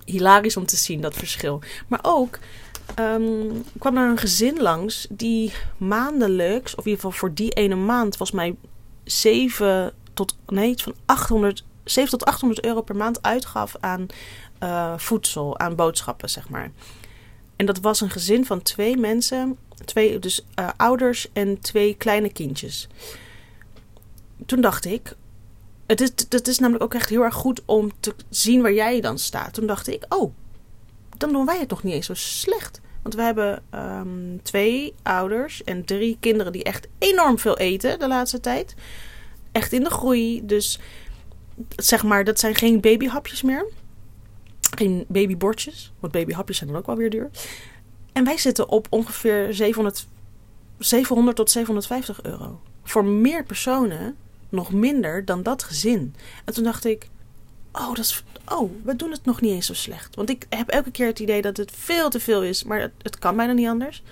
hilarisch 0.04 0.56
om 0.56 0.66
te 0.66 0.76
zien, 0.76 1.00
dat 1.00 1.14
verschil. 1.14 1.60
Maar 1.88 2.00
ook 2.02 2.38
um, 2.99 3.64
kwam 3.79 3.96
er 3.96 4.11
een 4.11 4.18
gezin 4.18 4.62
langs 4.62 5.07
die 5.11 5.53
maandelijks, 5.77 6.75
of 6.75 6.85
in 6.85 6.90
ieder 6.90 7.05
geval 7.05 7.18
voor 7.18 7.35
die 7.35 7.51
ene 7.51 7.75
maand, 7.75 8.16
volgens 8.16 8.38
mij 8.38 8.57
7 9.05 9.92
tot, 10.14 10.37
nee, 10.46 10.77
van 10.77 10.94
800 11.05 11.64
7 11.87 12.11
tot 12.11 12.25
800 12.25 12.64
euro 12.64 12.83
per 12.83 12.96
maand 12.96 13.22
uitgaf 13.22 13.77
aan 13.81 14.07
uh, 14.62 14.99
voedsel, 14.99 15.59
aan 15.59 15.75
boodschappen, 15.75 16.31
zeg 16.31 16.49
maar. 16.49 16.70
En 17.57 17.66
dat 17.66 17.79
was 17.79 18.01
een 18.01 18.11
gezin 18.11 18.44
van 18.44 18.62
twee 18.62 18.96
mensen, 18.96 19.57
twee, 19.85 20.18
dus 20.18 20.44
uh, 20.61 20.68
ouders 20.77 21.33
en 21.33 21.61
twee 21.61 21.94
kleine 21.94 22.33
kindjes. 22.33 22.88
Toen 24.46 24.61
dacht 24.61 24.85
ik, 24.85 25.16
het 25.87 26.01
is, 26.01 26.11
het 26.29 26.49
is 26.49 26.59
namelijk 26.59 26.85
ook 26.85 26.94
echt 26.94 27.09
heel 27.09 27.22
erg 27.22 27.35
goed 27.35 27.62
om 27.64 27.90
te 28.01 28.14
zien 28.29 28.62
waar 28.62 28.72
jij 28.72 29.01
dan 29.01 29.18
staat. 29.18 29.55
Toen 29.55 29.66
dacht 29.66 29.88
ik, 29.88 30.05
oh, 30.09 30.35
dan 31.18 31.33
doen 31.33 31.46
wij 31.46 31.59
het 31.59 31.70
nog 31.70 31.83
niet 31.83 31.94
eens 31.94 32.07
zo 32.07 32.14
slecht. 32.14 32.81
Want 33.02 33.14
we 33.14 33.22
hebben 33.22 33.62
um, 33.74 34.40
twee 34.42 34.94
ouders 35.02 35.64
en 35.64 35.85
drie 35.85 36.16
kinderen 36.20 36.52
die 36.52 36.62
echt 36.64 36.87
enorm 36.98 37.38
veel 37.38 37.59
eten 37.59 37.98
de 37.98 38.09
laatste 38.09 38.40
tijd. 38.40 38.74
Echt 39.52 39.72
in 39.72 39.83
de 39.83 39.90
groei. 39.90 40.46
Dus 40.46 40.79
zeg 41.76 42.02
maar, 42.02 42.24
dat 42.24 42.40
zijn 42.40 42.55
geen 42.55 42.81
babyhapjes 42.81 43.42
meer. 43.42 43.66
Geen 44.76 45.05
babybordjes. 45.09 45.92
Want 46.00 46.12
babyhapjes 46.12 46.57
zijn 46.57 46.70
dan 46.70 46.79
ook 46.79 46.87
wel 46.87 46.96
weer 46.96 47.11
duur. 47.11 47.31
En 48.12 48.24
wij 48.24 48.38
zitten 48.38 48.68
op 48.68 48.87
ongeveer 48.90 49.55
700, 49.55 50.07
700 50.79 51.37
tot 51.37 51.50
750 51.50 52.22
euro. 52.22 52.61
Voor 52.83 53.05
meer 53.05 53.44
personen 53.44 54.16
nog 54.48 54.72
minder 54.72 55.24
dan 55.24 55.42
dat 55.42 55.62
gezin. 55.62 56.14
En 56.44 56.55
toen 56.55 56.64
dacht 56.64 56.85
ik, 56.85 57.09
oh, 57.78 57.88
dat 57.88 57.98
is, 57.98 58.24
oh, 58.48 58.70
we 58.84 58.96
doen 58.96 59.10
het 59.10 59.24
nog 59.24 59.40
niet 59.40 59.52
eens 59.52 59.66
zo 59.66 59.74
slecht. 59.74 60.14
Want 60.14 60.30
ik 60.30 60.46
heb 60.48 60.68
elke 60.68 60.90
keer 60.90 61.06
het 61.06 61.18
idee 61.18 61.42
dat 61.42 61.56
het 61.56 61.72
veel 61.74 62.10
te 62.10 62.20
veel 62.20 62.42
is, 62.42 62.64
maar 62.64 62.92
het, 63.02 63.18
kan 63.18 63.36
bijna 63.36 63.52
niet 63.52 63.68
anders. 63.68 64.02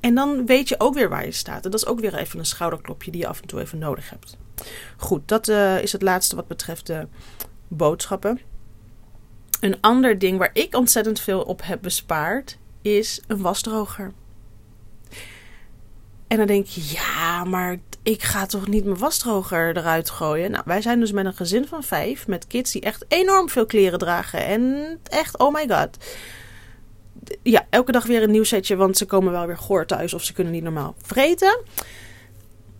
En 0.00 0.14
dan 0.14 0.46
weet 0.46 0.68
je 0.68 0.80
ook 0.80 0.94
weer 0.94 1.08
waar 1.08 1.24
je 1.24 1.32
staat. 1.32 1.64
En 1.64 1.70
dat 1.70 1.80
is 1.80 1.86
ook 1.86 2.00
weer 2.00 2.14
even 2.14 2.38
een 2.38 2.46
schouderklopje 2.46 3.10
die 3.10 3.20
je 3.20 3.26
af 3.26 3.40
en 3.40 3.46
toe 3.46 3.60
even 3.60 3.78
nodig 3.78 4.10
hebt. 4.10 4.36
Goed, 4.96 5.28
dat 5.28 5.48
uh, 5.48 5.82
is 5.82 5.92
het 5.92 6.02
laatste 6.02 6.36
wat 6.36 6.46
betreft 6.46 6.86
de 6.86 7.06
boodschappen. 7.68 8.40
Een 9.60 9.80
ander 9.80 10.18
ding 10.18 10.38
waar 10.38 10.50
ik 10.52 10.74
ontzettend 10.74 11.20
veel 11.20 11.42
op 11.42 11.62
heb 11.64 11.82
bespaard 11.82 12.58
is 12.82 13.20
een 13.26 13.40
wasdroger. 13.40 14.12
En 16.32 16.38
dan 16.38 16.46
denk 16.46 16.66
je, 16.66 16.82
ja, 16.92 17.44
maar 17.44 17.76
ik 18.02 18.22
ga 18.22 18.46
toch 18.46 18.68
niet 18.68 18.84
mijn 18.84 18.98
wasdroger 18.98 19.76
eruit 19.76 20.10
gooien? 20.10 20.50
Nou, 20.50 20.62
wij 20.66 20.82
zijn 20.82 21.00
dus 21.00 21.12
met 21.12 21.24
een 21.24 21.34
gezin 21.34 21.66
van 21.66 21.82
vijf, 21.82 22.26
met 22.26 22.46
kids 22.46 22.72
die 22.72 22.82
echt 22.82 23.04
enorm 23.08 23.48
veel 23.48 23.66
kleren 23.66 23.98
dragen. 23.98 24.46
En 24.46 24.98
echt, 25.02 25.38
oh 25.38 25.52
my 25.52 25.68
god. 25.68 25.96
Ja, 27.42 27.66
elke 27.70 27.92
dag 27.92 28.06
weer 28.06 28.22
een 28.22 28.30
nieuw 28.30 28.44
setje, 28.44 28.76
want 28.76 28.96
ze 28.96 29.06
komen 29.06 29.32
wel 29.32 29.46
weer 29.46 29.56
goor 29.56 29.86
thuis 29.86 30.14
of 30.14 30.22
ze 30.22 30.32
kunnen 30.32 30.52
niet 30.52 30.62
normaal 30.62 30.94
vreten. 31.02 31.60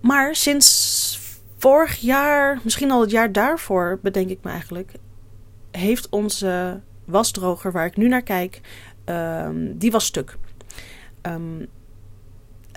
Maar 0.01 0.37
sinds 0.37 1.19
vorig 1.59 1.97
jaar, 1.97 2.61
misschien 2.65 2.91
al 2.91 3.01
het 3.01 3.11
jaar 3.11 3.33
daarvoor, 3.33 3.99
bedenk 4.03 4.31
ik 4.31 4.39
me 4.43 4.51
eigenlijk, 4.51 4.93
heeft 5.71 6.09
onze 6.09 6.81
wasdroger 7.05 7.73
waar 7.73 7.87
ik 7.87 7.97
nu 7.97 8.09
naar 8.09 8.23
kijk, 8.23 8.61
um, 9.05 9.79
die 9.79 9.91
was 9.91 10.05
stuk. 10.05 10.37
Um, 11.23 11.69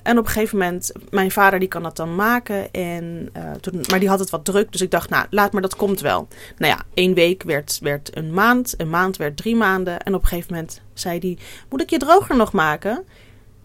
en 0.06 0.18
op 0.18 0.26
een 0.26 0.32
gegeven 0.32 0.58
moment, 0.58 0.92
mijn 1.10 1.32
vader 1.32 1.60
die 1.60 1.68
kan 1.68 1.84
dat 1.84 1.96
dan 1.96 2.16
maken. 2.16 2.72
En, 2.72 3.30
uh, 3.38 3.52
toen, 3.52 3.84
maar 3.90 4.00
die 4.00 4.10
had 4.10 4.20
het 4.20 4.30
wat 4.30 4.46
druk. 4.46 4.72
Dus 4.72 4.82
ik 4.82 4.92
dacht, 4.92 5.10
nou, 5.10 5.26
laat 5.30 5.52
maar, 5.52 5.62
dat 5.62 5.76
komt 5.76 6.00
wel. 6.00 6.28
Nou 6.58 6.74
ja, 6.74 6.84
één 6.94 7.14
week 7.14 7.44
werd, 7.44 7.80
werd 7.82 8.18
een 8.18 8.34
maand. 8.34 8.74
Een 8.78 8.90
maand 8.90 9.18
werd 9.18 9.38
drie 9.38 9.56
maanden. 9.56 10.00
En 10.00 10.16
op 10.16 10.22
een 10.22 10.28
gegeven 10.28 10.54
moment 10.54 10.82
zei 10.94 11.20
hij, 11.20 11.38
moet 11.70 11.82
ik 11.82 11.90
je 11.90 11.98
droger 11.98 12.36
nog 12.36 12.52
maken? 12.52 13.04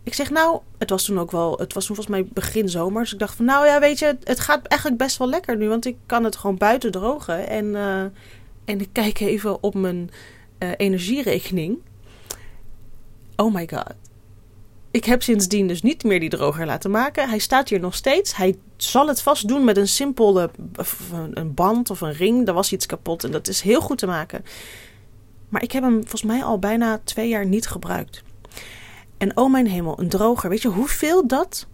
Ik 0.02 0.14
zeg 0.14 0.30
nou, 0.30 0.60
het 0.78 0.90
was 0.90 1.04
toen 1.04 1.18
ook 1.18 1.30
wel, 1.30 1.58
het 1.58 1.72
was 1.72 1.86
toen 1.86 1.96
volgens 1.96 2.16
mij 2.16 2.28
begin 2.32 2.68
zomer. 2.68 3.02
Dus 3.02 3.12
ik 3.12 3.18
dacht 3.18 3.34
van 3.34 3.44
nou 3.44 3.66
ja, 3.66 3.80
weet 3.80 3.98
je, 3.98 4.16
het 4.24 4.40
gaat 4.40 4.66
eigenlijk 4.66 5.02
best 5.02 5.16
wel 5.16 5.28
lekker 5.28 5.56
nu. 5.56 5.68
Want 5.68 5.86
ik 5.86 5.96
kan 6.06 6.24
het 6.24 6.36
gewoon 6.36 6.56
buiten 6.56 6.90
drogen. 6.90 7.48
En, 7.48 7.64
uh, 7.64 8.00
en 8.64 8.80
ik 8.80 8.88
kijk 8.92 9.20
even 9.20 9.62
op 9.62 9.74
mijn 9.74 10.10
uh, 10.58 10.70
energierekening. 10.76 11.78
Oh 13.36 13.54
my 13.54 13.68
god. 13.72 14.09
Ik 14.90 15.04
heb 15.04 15.22
sindsdien 15.22 15.66
dus 15.66 15.82
niet 15.82 16.04
meer 16.04 16.20
die 16.20 16.28
droger 16.28 16.66
laten 16.66 16.90
maken. 16.90 17.28
Hij 17.28 17.38
staat 17.38 17.68
hier 17.68 17.80
nog 17.80 17.94
steeds. 17.94 18.36
Hij 18.36 18.58
zal 18.76 19.08
het 19.08 19.22
vast 19.22 19.48
doen 19.48 19.64
met 19.64 19.76
een 19.76 19.88
simpele 19.88 20.50
een 21.34 21.54
band 21.54 21.90
of 21.90 22.00
een 22.00 22.12
ring. 22.12 22.48
Er 22.48 22.54
was 22.54 22.72
iets 22.72 22.86
kapot 22.86 23.24
en 23.24 23.30
dat 23.30 23.48
is 23.48 23.60
heel 23.60 23.80
goed 23.80 23.98
te 23.98 24.06
maken. 24.06 24.44
Maar 25.48 25.62
ik 25.62 25.72
heb 25.72 25.82
hem 25.82 26.00
volgens 26.00 26.22
mij 26.22 26.44
al 26.44 26.58
bijna 26.58 27.00
twee 27.04 27.28
jaar 27.28 27.46
niet 27.46 27.66
gebruikt. 27.66 28.22
En 29.18 29.36
oh 29.36 29.50
mijn 29.50 29.66
hemel, 29.66 30.00
een 30.00 30.08
droger. 30.08 30.50
Weet 30.50 30.62
je 30.62 30.68
hoeveel 30.68 31.26
dat 31.26 31.66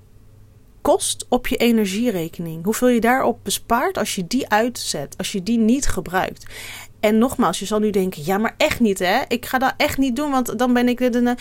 kost 0.81 1.27
op 1.29 1.47
je 1.47 1.57
energierekening? 1.57 2.65
Hoeveel 2.65 2.89
je 2.89 3.01
daarop 3.01 3.39
bespaart 3.43 3.99
als 3.99 4.15
je 4.15 4.27
die 4.27 4.49
uitzet, 4.49 5.15
als 5.19 5.33
je 5.33 5.43
die 5.43 5.59
niet 5.59 5.87
gebruikt? 5.87 6.47
En 7.01 7.19
nogmaals, 7.19 7.59
je 7.59 7.67
zal 7.67 7.79
nu 7.79 7.91
denken: 7.91 8.25
ja, 8.25 8.39
maar 8.39 8.55
echt 8.57 8.81
niet, 8.81 8.99
hè? 8.99 9.23
Ik 9.29 9.47
ga 9.47 9.59
dat 9.59 9.75
echt 9.77 9.99
niet 9.99 10.17
doen, 10.17 10.31
want 10.31 10.59
dan 10.59 10.73
ben 10.73 10.89
ik. 10.89 11.13
De, 11.13 11.37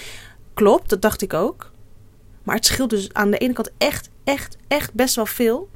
Klopt, 0.56 0.89
dat 0.89 1.02
dacht 1.02 1.22
ik 1.22 1.34
ook. 1.34 1.72
Maar 2.44 2.56
het 2.56 2.65
scheelt 2.65 2.89
dus 2.89 3.13
aan 3.13 3.32
de 3.32 3.38
ene 3.38 3.54
kant 3.54 3.72
echt, 3.78 4.10
echt, 4.24 4.58
echt 4.68 4.94
best 4.94 5.15
wel 5.15 5.26
veel. 5.26 5.70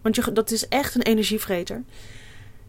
Want 0.00 0.16
je, 0.16 0.32
dat 0.32 0.50
is 0.50 0.68
echt 0.68 0.94
een 0.94 1.02
energievreter. 1.02 1.82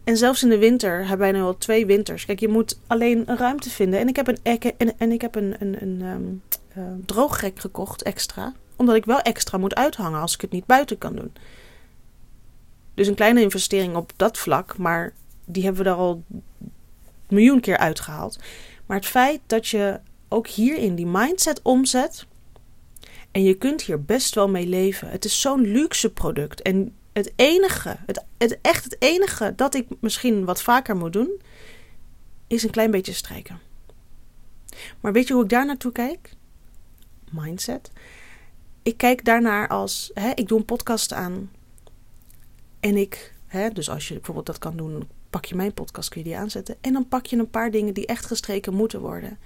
En 0.03 0.17
zelfs 0.17 0.43
in 0.43 0.49
de 0.49 0.57
winter 0.57 0.99
hebben 0.99 1.17
wij 1.17 1.31
nu 1.31 1.41
al 1.41 1.57
twee 1.57 1.85
winters. 1.85 2.25
Kijk, 2.25 2.39
je 2.39 2.47
moet 2.47 2.79
alleen 2.87 3.23
een 3.29 3.37
ruimte 3.37 3.69
vinden. 3.69 3.99
En 3.99 4.07
ik 4.07 4.15
heb 4.15 4.27
een, 4.27 4.39
en, 4.97 5.11
ik 5.11 5.21
heb 5.21 5.35
een, 5.35 5.55
een, 5.59 5.81
een, 5.81 6.01
um, 6.01 6.41
uh, 6.77 6.83
droogrek 7.05 7.59
gekocht 7.59 8.01
extra. 8.01 8.53
Omdat 8.75 8.95
ik 8.95 9.05
wel 9.05 9.19
extra 9.19 9.57
moet 9.57 9.75
uithangen 9.75 10.19
als 10.19 10.33
ik 10.33 10.41
het 10.41 10.51
niet 10.51 10.65
buiten 10.65 10.97
kan 10.97 11.15
doen. 11.15 11.33
Dus 12.93 13.07
een 13.07 13.15
kleine 13.15 13.41
investering 13.41 13.95
op 13.95 14.11
dat 14.15 14.37
vlak. 14.37 14.77
Maar 14.77 15.13
die 15.45 15.63
hebben 15.63 15.83
we 15.83 15.89
daar 15.89 15.97
al 15.97 16.23
een 16.29 16.43
miljoen 17.27 17.59
keer 17.59 17.77
uitgehaald. 17.77 18.39
Maar 18.85 18.97
het 18.97 19.05
feit 19.05 19.39
dat 19.45 19.67
je 19.67 19.99
ook 20.33 20.47
hierin 20.47 20.95
die 20.95 21.05
mindset 21.05 21.61
omzet. 21.61 22.25
En 23.31 23.43
je 23.43 23.53
kunt 23.53 23.81
hier 23.81 24.03
best 24.03 24.35
wel 24.35 24.49
mee 24.49 24.67
leven. 24.67 25.09
Het 25.09 25.25
is 25.25 25.41
zo'n 25.41 25.61
luxe 25.61 26.11
product. 26.11 26.61
En 26.61 26.95
het 27.13 27.33
enige, 27.35 27.97
het, 28.05 28.57
echt 28.61 28.83
het 28.83 28.95
enige 28.99 29.53
dat 29.55 29.75
ik 29.75 29.87
misschien 29.99 30.45
wat 30.45 30.61
vaker 30.61 30.95
moet 30.95 31.13
doen, 31.13 31.41
is 32.47 32.63
een 32.63 32.69
klein 32.69 32.91
beetje 32.91 33.13
strijken. 33.13 33.59
Maar 34.99 35.13
weet 35.13 35.27
je 35.27 35.33
hoe 35.33 35.43
ik 35.43 35.49
daar 35.49 35.65
naartoe 35.65 35.91
kijk? 35.91 36.33
Mindset. 37.31 37.91
Ik 38.83 38.97
kijk 38.97 39.25
daarnaar 39.25 39.67
als, 39.67 40.11
hè, 40.13 40.31
ik 40.35 40.47
doe 40.47 40.57
een 40.57 40.65
podcast 40.65 41.13
aan. 41.13 41.51
En 42.79 42.97
ik, 42.97 43.33
hè, 43.47 43.69
dus 43.69 43.89
als 43.89 44.07
je 44.07 44.13
bijvoorbeeld 44.13 44.45
dat 44.45 44.57
kan 44.57 44.77
doen, 44.77 45.07
pak 45.29 45.45
je 45.45 45.55
mijn 45.55 45.73
podcast, 45.73 46.09
kun 46.09 46.21
je 46.21 46.27
die 46.27 46.37
aanzetten. 46.37 46.75
En 46.81 46.93
dan 46.93 47.07
pak 47.07 47.25
je 47.25 47.37
een 47.37 47.49
paar 47.49 47.71
dingen 47.71 47.93
die 47.93 48.05
echt 48.05 48.25
gestreken 48.25 48.73
moeten 48.73 49.01
worden. 49.01 49.37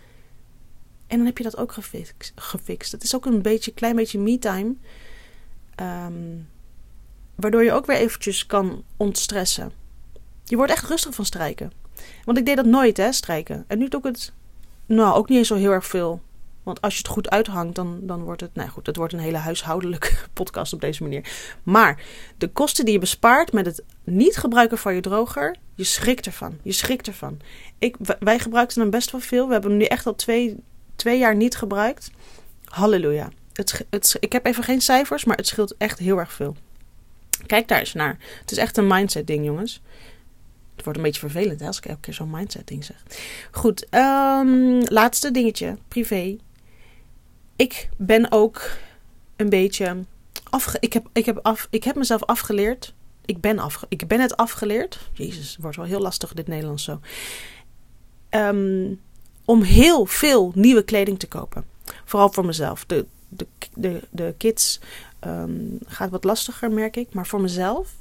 En 1.07 1.17
dan 1.17 1.25
heb 1.25 1.37
je 1.37 1.43
dat 1.43 1.57
ook 1.57 1.71
gefixt. 1.71 2.31
gefixt. 2.35 2.91
Het 2.91 3.03
is 3.03 3.15
ook 3.15 3.25
een 3.25 3.41
beetje, 3.41 3.71
klein 3.73 3.95
beetje 3.95 4.19
me-time. 4.19 4.75
Um, 5.81 6.47
Waardoor 7.37 7.63
je 7.63 7.71
ook 7.71 7.85
weer 7.85 7.97
eventjes 7.97 8.45
kan 8.45 8.83
ontstressen. 8.97 9.71
Je 10.43 10.55
wordt 10.55 10.71
echt 10.71 10.85
rustig 10.85 11.15
van 11.15 11.25
strijken. 11.25 11.71
Want 12.25 12.37
ik 12.37 12.45
deed 12.45 12.55
dat 12.55 12.65
nooit, 12.65 12.97
hè, 12.97 13.11
strijken. 13.11 13.63
En 13.67 13.77
nu 13.77 13.87
doe 13.87 13.99
ik 13.99 14.05
het, 14.05 14.33
nou, 14.85 15.15
ook 15.15 15.29
niet 15.29 15.37
eens 15.37 15.47
zo 15.47 15.55
heel 15.55 15.71
erg 15.71 15.85
veel. 15.85 16.21
Want 16.63 16.81
als 16.81 16.93
je 16.93 16.99
het 16.99 17.07
goed 17.07 17.29
uithangt, 17.29 17.75
dan, 17.75 17.99
dan 18.01 18.23
wordt 18.23 18.41
het, 18.41 18.55
nou 18.55 18.69
goed, 18.69 18.85
het 18.85 18.95
wordt 18.95 19.13
een 19.13 19.19
hele 19.19 19.37
huishoudelijke 19.37 20.11
podcast 20.33 20.73
op 20.73 20.81
deze 20.81 21.03
manier. 21.03 21.31
Maar 21.63 22.01
de 22.37 22.47
kosten 22.47 22.85
die 22.85 22.93
je 22.93 22.99
bespaart 22.99 23.53
met 23.53 23.65
het 23.65 23.83
niet 24.03 24.37
gebruiken 24.37 24.77
van 24.77 24.95
je 24.95 25.01
droger, 25.01 25.55
je 25.75 25.83
schrikt 25.83 26.25
ervan. 26.25 26.57
Je 26.61 26.71
schrikt 26.71 27.07
ervan. 27.07 27.39
Ik, 27.77 27.95
wij 28.19 28.39
gebruikten 28.39 28.81
hem 28.81 28.89
best 28.89 29.11
wel 29.11 29.21
veel. 29.21 29.45
We 29.47 29.51
hebben 29.51 29.69
hem 29.69 29.79
nu 29.79 29.85
echt 29.85 30.05
al 30.05 30.15
twee, 30.15 30.55
twee 30.97 31.17
jaar 31.17 31.36
niet 31.36 31.55
gebruikt. 31.55 32.12
Halleluja. 32.65 33.29
Het, 33.53 33.86
het, 33.89 34.17
ik 34.19 34.31
heb 34.31 34.45
even 34.45 34.63
geen 34.63 34.81
cijfers, 34.81 35.25
maar 35.25 35.38
het 35.38 35.47
scheelt 35.47 35.75
echt 35.77 35.99
heel 35.99 36.17
erg 36.17 36.33
veel. 36.33 36.55
Kijk 37.45 37.67
daar 37.67 37.79
eens 37.79 37.93
naar. 37.93 38.17
Het 38.41 38.51
is 38.51 38.57
echt 38.57 38.77
een 38.77 38.88
mindset 38.88 39.27
ding, 39.27 39.45
jongens. 39.45 39.81
Het 40.75 40.83
wordt 40.83 40.99
een 40.99 41.05
beetje 41.05 41.19
vervelend 41.19 41.60
hè, 41.60 41.67
als 41.67 41.77
ik 41.77 41.86
elke 41.86 41.99
keer 41.99 42.13
zo'n 42.13 42.29
mindset 42.29 42.67
ding 42.67 42.83
zeg. 42.83 43.03
Goed, 43.51 43.88
um, 43.91 44.83
laatste 44.83 45.31
dingetje, 45.31 45.77
privé. 45.88 46.38
Ik 47.55 47.89
ben 47.97 48.31
ook 48.31 48.69
een 49.36 49.49
beetje 49.49 49.97
afge... 50.43 50.77
Ik 50.79 50.93
heb, 50.93 51.07
ik 51.13 51.25
heb, 51.25 51.39
af, 51.41 51.67
ik 51.69 51.83
heb 51.83 51.95
mezelf 51.95 52.23
afgeleerd. 52.23 52.93
Ik 53.25 53.41
ben, 53.41 53.60
afge, 53.60 53.86
ik 53.89 54.07
ben 54.07 54.19
het 54.19 54.38
afgeleerd. 54.38 54.99
Jezus, 55.13 55.51
het 55.51 55.62
wordt 55.62 55.77
wel 55.77 55.86
heel 55.86 56.01
lastig 56.01 56.33
dit 56.33 56.47
Nederlands 56.47 56.83
zo. 56.83 56.99
Um, 58.29 59.01
om 59.47 59.62
heel 59.62 60.05
veel 60.05 60.51
nieuwe 60.55 60.83
kleding 60.83 61.19
te 61.19 61.27
kopen. 61.27 61.65
Vooral 62.05 62.31
voor 62.31 62.45
mezelf. 62.45 62.86
De, 62.86 63.05
de, 63.27 63.47
de, 63.73 64.01
de 64.10 64.33
kids 64.38 64.79
um, 65.25 65.77
gaat 65.86 66.10
wat 66.10 66.23
lastiger, 66.23 66.71
merk 66.71 66.95
ik. 66.95 67.13
Maar 67.13 67.27
voor 67.27 67.41
mezelf 67.41 67.93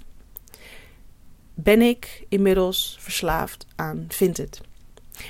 ben 1.54 1.82
ik 1.82 2.24
inmiddels 2.28 2.96
verslaafd 3.00 3.66
aan 3.76 4.04
Vinted. 4.08 4.60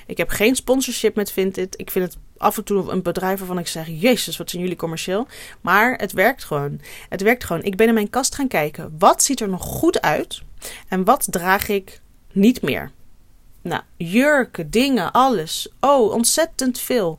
Ik 0.06 0.16
heb 0.16 0.28
geen 0.28 0.56
sponsorship 0.56 1.14
met 1.14 1.32
Vinted. 1.32 1.74
Ik 1.78 1.90
vind 1.90 2.04
het 2.04 2.16
af 2.36 2.56
en 2.56 2.64
toe 2.64 2.90
een 2.90 3.02
bedrijf 3.02 3.38
waarvan 3.38 3.58
ik 3.58 3.66
zeg: 3.66 3.86
Jezus, 3.88 4.36
wat 4.36 4.50
zijn 4.50 4.62
jullie 4.62 4.76
commercieel? 4.76 5.26
Maar 5.60 5.94
het 5.94 6.12
werkt 6.12 6.44
gewoon. 6.44 6.80
Het 7.08 7.22
werkt 7.22 7.44
gewoon. 7.44 7.62
Ik 7.62 7.76
ben 7.76 7.88
in 7.88 7.94
mijn 7.94 8.10
kast 8.10 8.34
gaan 8.34 8.48
kijken. 8.48 8.94
Wat 8.98 9.22
ziet 9.22 9.40
er 9.40 9.48
nog 9.48 9.62
goed 9.62 10.00
uit? 10.00 10.42
En 10.88 11.04
wat 11.04 11.26
draag 11.30 11.68
ik 11.68 12.00
niet 12.32 12.62
meer? 12.62 12.90
Nou, 13.66 13.82
jurken, 13.96 14.70
dingen, 14.70 15.12
alles. 15.12 15.68
Oh, 15.80 16.12
ontzettend 16.12 16.78
veel. 16.78 17.18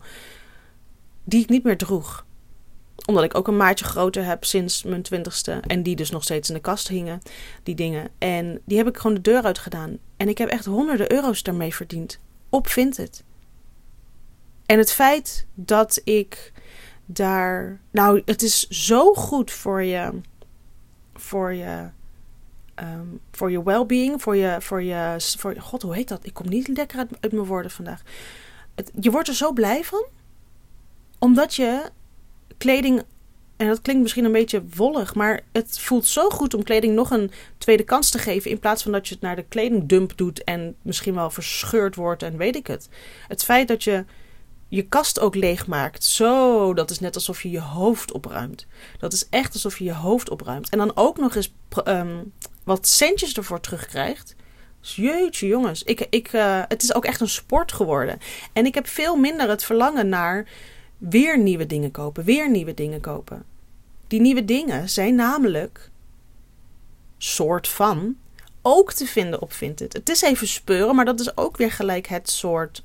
Die 1.24 1.42
ik 1.42 1.50
niet 1.50 1.64
meer 1.64 1.78
droeg 1.78 2.26
omdat 3.08 3.24
ik 3.24 3.36
ook 3.36 3.48
een 3.48 3.58
maatje 3.58 3.86
groter 3.86 4.26
heb 4.26 4.46
sinds 4.46 4.84
mijn 4.84 5.02
twintigste. 5.02 5.52
En 5.52 5.84
die 5.84 5.96
dus 5.96 6.10
nog 6.10 6.24
steeds 6.24 6.50
in 6.50 6.56
de 6.56 6.62
kast 6.62 6.88
hingen. 6.88 7.22
Die 7.64 7.76
dingen. 7.76 8.10
En 8.18 8.62
die 8.66 8.78
heb 8.78 8.88
ik 8.88 8.98
gewoon 8.98 9.16
de 9.16 9.22
deur 9.22 9.44
uit 9.44 9.58
gedaan. 9.58 9.98
En 10.18 10.30
ik 10.30 10.38
heb 10.38 10.50
echt 10.50 10.66
honderden 10.66 11.12
euro's 11.12 11.44
daarmee 11.44 11.76
verdiend. 11.76 12.20
Op 12.50 12.68
Vinted. 12.68 13.24
En 14.66 14.78
het 14.78 14.92
feit 14.92 15.46
dat 15.54 16.02
ik 16.04 16.52
daar. 17.06 17.80
Nou, 17.92 18.22
het 18.26 18.42
is 18.42 18.68
zo 18.68 19.14
goed 19.14 19.52
voor 19.52 19.84
je. 19.84 20.12
Voor 21.14 21.54
je. 21.54 21.90
Um, 22.82 23.20
voor 23.32 23.52
je 23.52 23.64
well-being. 23.64 24.22
Voor 24.22 24.36
je, 24.36 24.58
voor 24.60 24.84
je. 24.84 25.16
Voor, 25.38 25.56
God, 25.60 25.82
hoe 25.82 25.96
heet 25.96 26.08
dat? 26.08 26.26
Ik 26.26 26.34
kom 26.34 26.50
niet 26.50 26.68
lekker 26.68 26.98
uit, 26.98 27.32
mijn 27.32 27.46
woorden 27.46 27.72
vandaag. 27.72 28.02
Het, 28.76 28.92
je 29.00 29.12
wordt 29.12 29.28
er 29.28 29.34
zo 29.34 29.52
blij 29.52 29.84
van. 29.84 30.06
Omdat 31.20 31.56
je 31.56 31.90
kleding, 32.58 33.04
en 33.56 33.68
dat 33.68 33.82
klinkt 33.82 34.02
misschien 34.02 34.26
een 34.26 34.32
beetje 34.32 34.64
wollig, 34.76 35.16
maar 35.16 35.42
het 35.52 35.80
voelt 35.80 36.06
zo 36.06 36.30
goed 36.30 36.54
om 36.54 36.64
kleding 36.64 36.96
nog 36.96 37.12
een 37.12 37.32
tweede 37.58 37.84
kans 37.84 38.10
te 38.10 38.20
geven. 38.20 38.52
In 38.52 38.60
plaats 38.60 38.84
van 38.84 38.92
dat 38.92 39.08
je 39.08 39.14
het 39.14 39.24
naar 39.24 39.36
de 39.36 39.46
kledingdump 39.50 40.18
doet 40.18 40.44
en 40.44 40.76
misschien 40.82 41.16
wel 41.16 41.30
verscheurd 41.30 41.96
wordt 41.96 42.24
en 42.24 42.38
weet 42.38 42.56
ik 42.56 42.68
het. 42.68 42.90
Het 43.28 43.44
feit 43.44 43.68
dat 43.68 43.84
je 43.84 44.06
je 44.68 44.82
kast 44.82 45.20
ook 45.20 45.36
leeg 45.36 45.68
maakt. 45.68 46.04
Zo, 46.04 46.74
dat 46.74 46.90
is 46.90 47.00
net 47.00 47.16
alsof 47.16 47.44
je 47.44 47.50
je 47.50 47.62
hoofd 47.62 48.12
opruimt. 48.12 48.68
Dat 49.00 49.14
is 49.14 49.30
echt 49.30 49.54
alsof 49.54 49.78
je 49.78 49.84
je 49.84 49.94
hoofd 49.94 50.30
opruimt. 50.30 50.70
En 50.70 50.78
dan 50.78 50.92
ook 50.96 51.18
nog 51.18 51.36
eens 51.36 51.54
um, 51.86 52.34
wat 52.68 52.88
centjes 52.88 53.34
ervoor 53.34 53.60
terugkrijgt. 53.60 54.36
Dus 54.82 54.96
jeetje 54.96 55.48
jongens, 55.48 55.84
ik, 55.84 56.08
ik, 56.10 56.34
uh, 56.34 56.62
het 56.68 56.84
is 56.84 56.94
ook 56.94 57.06
echt 57.06 57.22
een 57.22 57.30
sport 57.30 57.72
geworden. 57.72 58.20
En 58.54 58.66
ik 58.66 58.74
heb 58.74 58.88
veel 58.88 59.16
minder 59.16 59.50
het 59.50 59.64
verlangen 59.64 60.10
naar 60.10 60.48
weer 60.98 61.40
nieuwe 61.40 61.66
dingen 61.66 61.92
kopen, 61.92 62.24
weer 62.24 62.50
nieuwe 62.50 62.74
dingen 62.74 63.02
kopen. 63.02 63.44
Die 64.08 64.22
nieuwe 64.22 64.46
dingen 64.46 64.90
zijn 64.90 65.16
namelijk 65.16 65.90
soort 67.18 67.68
van 67.68 68.18
ook 68.62 68.94
te 68.94 69.06
vinden 69.06 69.42
op 69.42 69.54
Vinted. 69.54 69.94
Het 69.94 70.10
is 70.10 70.22
even 70.22 70.48
speuren, 70.48 70.96
maar 70.96 71.06
dat 71.06 71.20
is 71.20 71.38
ook 71.38 71.58
weer 71.58 71.72
gelijk 71.72 72.08
het 72.08 72.30
soort 72.30 72.84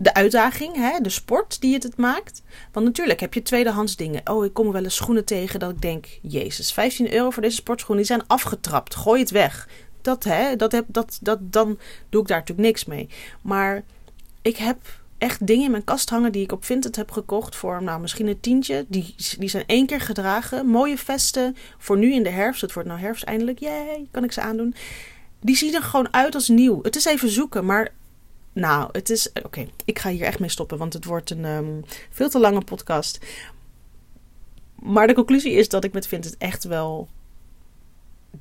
de 0.00 0.14
uitdaging, 0.14 0.76
hè, 0.76 1.00
de 1.00 1.08
sport 1.08 1.60
die 1.60 1.74
het, 1.74 1.82
het 1.82 1.96
maakt. 1.96 2.42
Want 2.72 2.86
natuurlijk 2.86 3.20
heb 3.20 3.34
je 3.34 3.42
tweedehands 3.42 3.96
dingen. 3.96 4.30
Oh, 4.30 4.44
ik 4.44 4.52
kom 4.52 4.72
wel 4.72 4.84
eens 4.84 4.94
schoenen 4.94 5.24
tegen 5.24 5.60
dat 5.60 5.70
ik 5.70 5.80
denk: 5.80 6.06
Jezus, 6.22 6.72
15 6.72 7.12
euro 7.12 7.30
voor 7.30 7.42
deze 7.42 7.56
sportschoenen, 7.56 8.04
die 8.04 8.14
zijn 8.14 8.28
afgetrapt. 8.28 8.94
Gooi 8.94 9.20
het 9.20 9.30
weg. 9.30 9.68
Dat, 10.02 10.24
hè, 10.24 10.56
dat 10.56 10.72
heb, 10.72 10.84
dat, 10.88 11.18
dat, 11.22 11.38
dan 11.42 11.78
doe 12.08 12.20
ik 12.22 12.28
daar 12.28 12.38
natuurlijk 12.38 12.68
niks 12.68 12.84
mee. 12.84 13.08
Maar 13.42 13.82
ik 14.42 14.56
heb 14.56 14.78
echt 15.18 15.46
dingen 15.46 15.64
in 15.64 15.70
mijn 15.70 15.84
kast 15.84 16.10
hangen 16.10 16.32
die 16.32 16.42
ik 16.42 16.52
op 16.52 16.64
Vinted 16.64 16.96
heb 16.96 17.10
gekocht 17.10 17.56
voor 17.56 17.82
nou, 17.82 18.00
misschien 18.00 18.26
een 18.26 18.40
tientje. 18.40 18.84
Die, 18.88 19.14
die 19.38 19.48
zijn 19.48 19.64
één 19.66 19.86
keer 19.86 20.00
gedragen. 20.00 20.66
Mooie 20.66 20.98
vesten 20.98 21.56
voor 21.78 21.98
nu 21.98 22.12
in 22.12 22.22
de 22.22 22.30
herfst. 22.30 22.60
Het 22.60 22.72
wordt 22.72 22.88
nou 22.88 23.00
herfst 23.00 23.22
eindelijk. 23.22 23.58
Jee, 23.58 24.08
kan 24.10 24.24
ik 24.24 24.32
ze 24.32 24.40
aandoen. 24.40 24.74
Die 25.40 25.56
zien 25.56 25.74
er 25.74 25.82
gewoon 25.82 26.12
uit 26.12 26.34
als 26.34 26.48
nieuw. 26.48 26.82
Het 26.82 26.96
is 26.96 27.04
even 27.04 27.28
zoeken, 27.28 27.64
maar 27.64 27.92
nou, 28.58 28.88
het 28.92 29.10
is... 29.10 29.32
Oké, 29.42 29.66
ik 29.84 29.98
ga 29.98 30.10
hier 30.10 30.24
echt 30.24 30.38
mee 30.38 30.48
stoppen, 30.48 30.78
want 30.78 30.92
het 30.92 31.04
wordt 31.04 31.30
een 31.30 31.44
um, 31.44 31.84
veel 32.10 32.28
te 32.28 32.38
lange 32.38 32.60
podcast. 32.60 33.18
Maar 34.74 35.06
de 35.06 35.14
conclusie 35.14 35.52
is 35.52 35.68
dat 35.68 35.84
ik 35.84 35.92
met 35.92 36.06
Vinted 36.06 36.36
echt 36.38 36.64
wel 36.64 37.08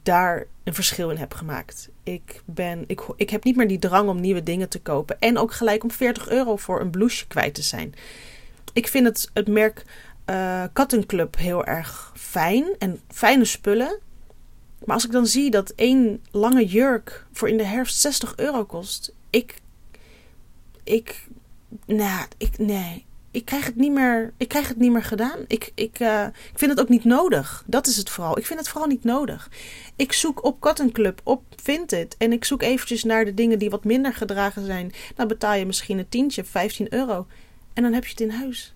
daar 0.03 0.45
een 0.63 0.73
verschil 0.73 1.09
in 1.09 1.17
heb 1.17 1.33
gemaakt. 1.33 1.89
Ik, 2.03 2.41
ben, 2.45 2.83
ik, 2.87 3.01
ik 3.15 3.29
heb 3.29 3.43
niet 3.43 3.55
meer 3.55 3.67
die 3.67 3.79
drang 3.79 4.09
om 4.09 4.19
nieuwe 4.19 4.43
dingen 4.43 4.69
te 4.69 4.79
kopen. 4.79 5.19
En 5.19 5.37
ook 5.37 5.53
gelijk 5.53 5.83
om 5.83 5.91
40 5.91 6.29
euro 6.29 6.55
voor 6.55 6.81
een 6.81 6.89
blouseje 6.89 7.27
kwijt 7.27 7.53
te 7.53 7.61
zijn. 7.61 7.93
ik 8.73 8.87
vind 8.87 9.05
het, 9.05 9.29
het 9.33 9.47
merk 9.47 9.83
uh, 10.29 10.63
Cotton 10.73 11.05
Club 11.05 11.37
heel 11.37 11.65
erg 11.65 12.11
fijn 12.15 12.65
en 12.79 12.99
fijne 13.07 13.45
spullen. 13.45 13.99
Maar 14.85 14.95
als 14.95 15.05
ik 15.05 15.11
dan 15.11 15.27
zie 15.27 15.51
dat 15.51 15.69
één 15.69 16.23
lange 16.31 16.65
jurk 16.65 17.25
voor 17.31 17.49
in 17.49 17.57
de 17.57 17.63
herfst 17.63 17.99
60 17.99 18.33
euro 18.35 18.65
kost, 18.65 19.13
ik, 19.29 19.55
ik, 20.87 21.27
nou, 21.85 22.27
ik, 22.37 22.57
nee, 22.57 23.05
ik 23.31 23.45
krijg 23.45 23.65
het 23.65 23.75
niet 23.75 23.91
meer, 23.91 24.33
ik 24.37 24.47
krijg 24.47 24.67
het 24.67 24.77
niet 24.77 24.91
meer 24.91 25.03
gedaan. 25.03 25.39
Ik, 25.47 25.71
ik, 25.75 25.99
uh, 25.99 26.25
ik 26.51 26.59
vind 26.59 26.71
het 26.71 26.79
ook 26.79 26.89
niet 26.89 27.03
nodig. 27.03 27.63
Dat 27.65 27.87
is 27.87 27.97
het 27.97 28.09
vooral. 28.09 28.37
Ik 28.37 28.45
vind 28.45 28.59
het 28.59 28.69
vooral 28.69 28.87
niet 28.89 29.03
nodig. 29.03 29.49
Ik 29.95 30.13
zoek 30.13 30.43
op 30.43 30.59
Cotton 30.59 30.91
Club, 30.91 31.21
op 31.23 31.43
Vinted. 31.55 32.15
En 32.17 32.31
ik 32.31 32.45
zoek 32.45 32.61
eventjes 32.61 33.03
naar 33.03 33.25
de 33.25 33.33
dingen 33.33 33.59
die 33.59 33.69
wat 33.69 33.83
minder 33.83 34.13
gedragen 34.13 34.65
zijn. 34.65 34.91
Dan 35.15 35.27
betaal 35.27 35.53
je 35.53 35.65
misschien 35.65 35.97
een 35.97 36.09
tientje, 36.09 36.43
15 36.43 36.93
euro. 36.93 37.27
En 37.73 37.83
dan 37.83 37.93
heb 37.93 38.03
je 38.03 38.09
het 38.09 38.21
in 38.21 38.29
huis. 38.29 38.73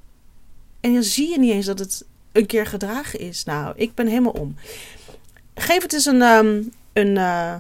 En 0.80 0.94
dan 0.94 1.04
zie 1.04 1.30
je 1.30 1.40
niet 1.40 1.52
eens 1.52 1.66
dat 1.66 1.80
het 1.80 2.06
een 2.32 2.46
keer 2.46 2.66
gedragen 2.66 3.20
is. 3.20 3.44
Nou, 3.44 3.74
ik 3.76 3.94
ben 3.94 4.08
helemaal 4.08 4.32
om. 4.32 4.56
Geef 5.56 5.82
het 5.82 5.94
eens 5.94 6.06
een, 6.06 6.22
um, 6.22 6.72
een, 6.94 7.16
uh, 7.16 7.56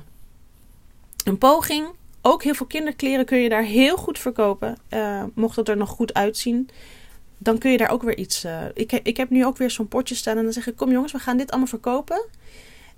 een 1.24 1.38
poging. 1.38 1.88
Ook 2.21 2.43
heel 2.43 2.53
veel 2.53 2.65
kinderkleren 2.65 3.25
kun 3.25 3.38
je 3.38 3.49
daar 3.49 3.63
heel 3.63 3.97
goed 3.97 4.19
verkopen. 4.19 4.77
Uh, 4.89 5.23
mocht 5.34 5.55
het 5.55 5.69
er 5.69 5.77
nog 5.77 5.89
goed 5.89 6.13
uitzien. 6.13 6.69
Dan 7.38 7.57
kun 7.57 7.71
je 7.71 7.77
daar 7.77 7.89
ook 7.89 8.03
weer 8.03 8.17
iets. 8.17 8.45
Uh, 8.45 8.62
ik, 8.73 8.91
ik 8.91 9.17
heb 9.17 9.29
nu 9.29 9.45
ook 9.45 9.57
weer 9.57 9.71
zo'n 9.71 9.88
potje 9.88 10.15
staan. 10.15 10.38
En 10.38 10.43
dan 10.43 10.53
zeg 10.53 10.67
ik: 10.67 10.75
Kom 10.75 10.91
jongens, 10.91 11.12
we 11.12 11.19
gaan 11.19 11.38
dit 11.38 11.49
allemaal 11.49 11.67
verkopen. 11.67 12.25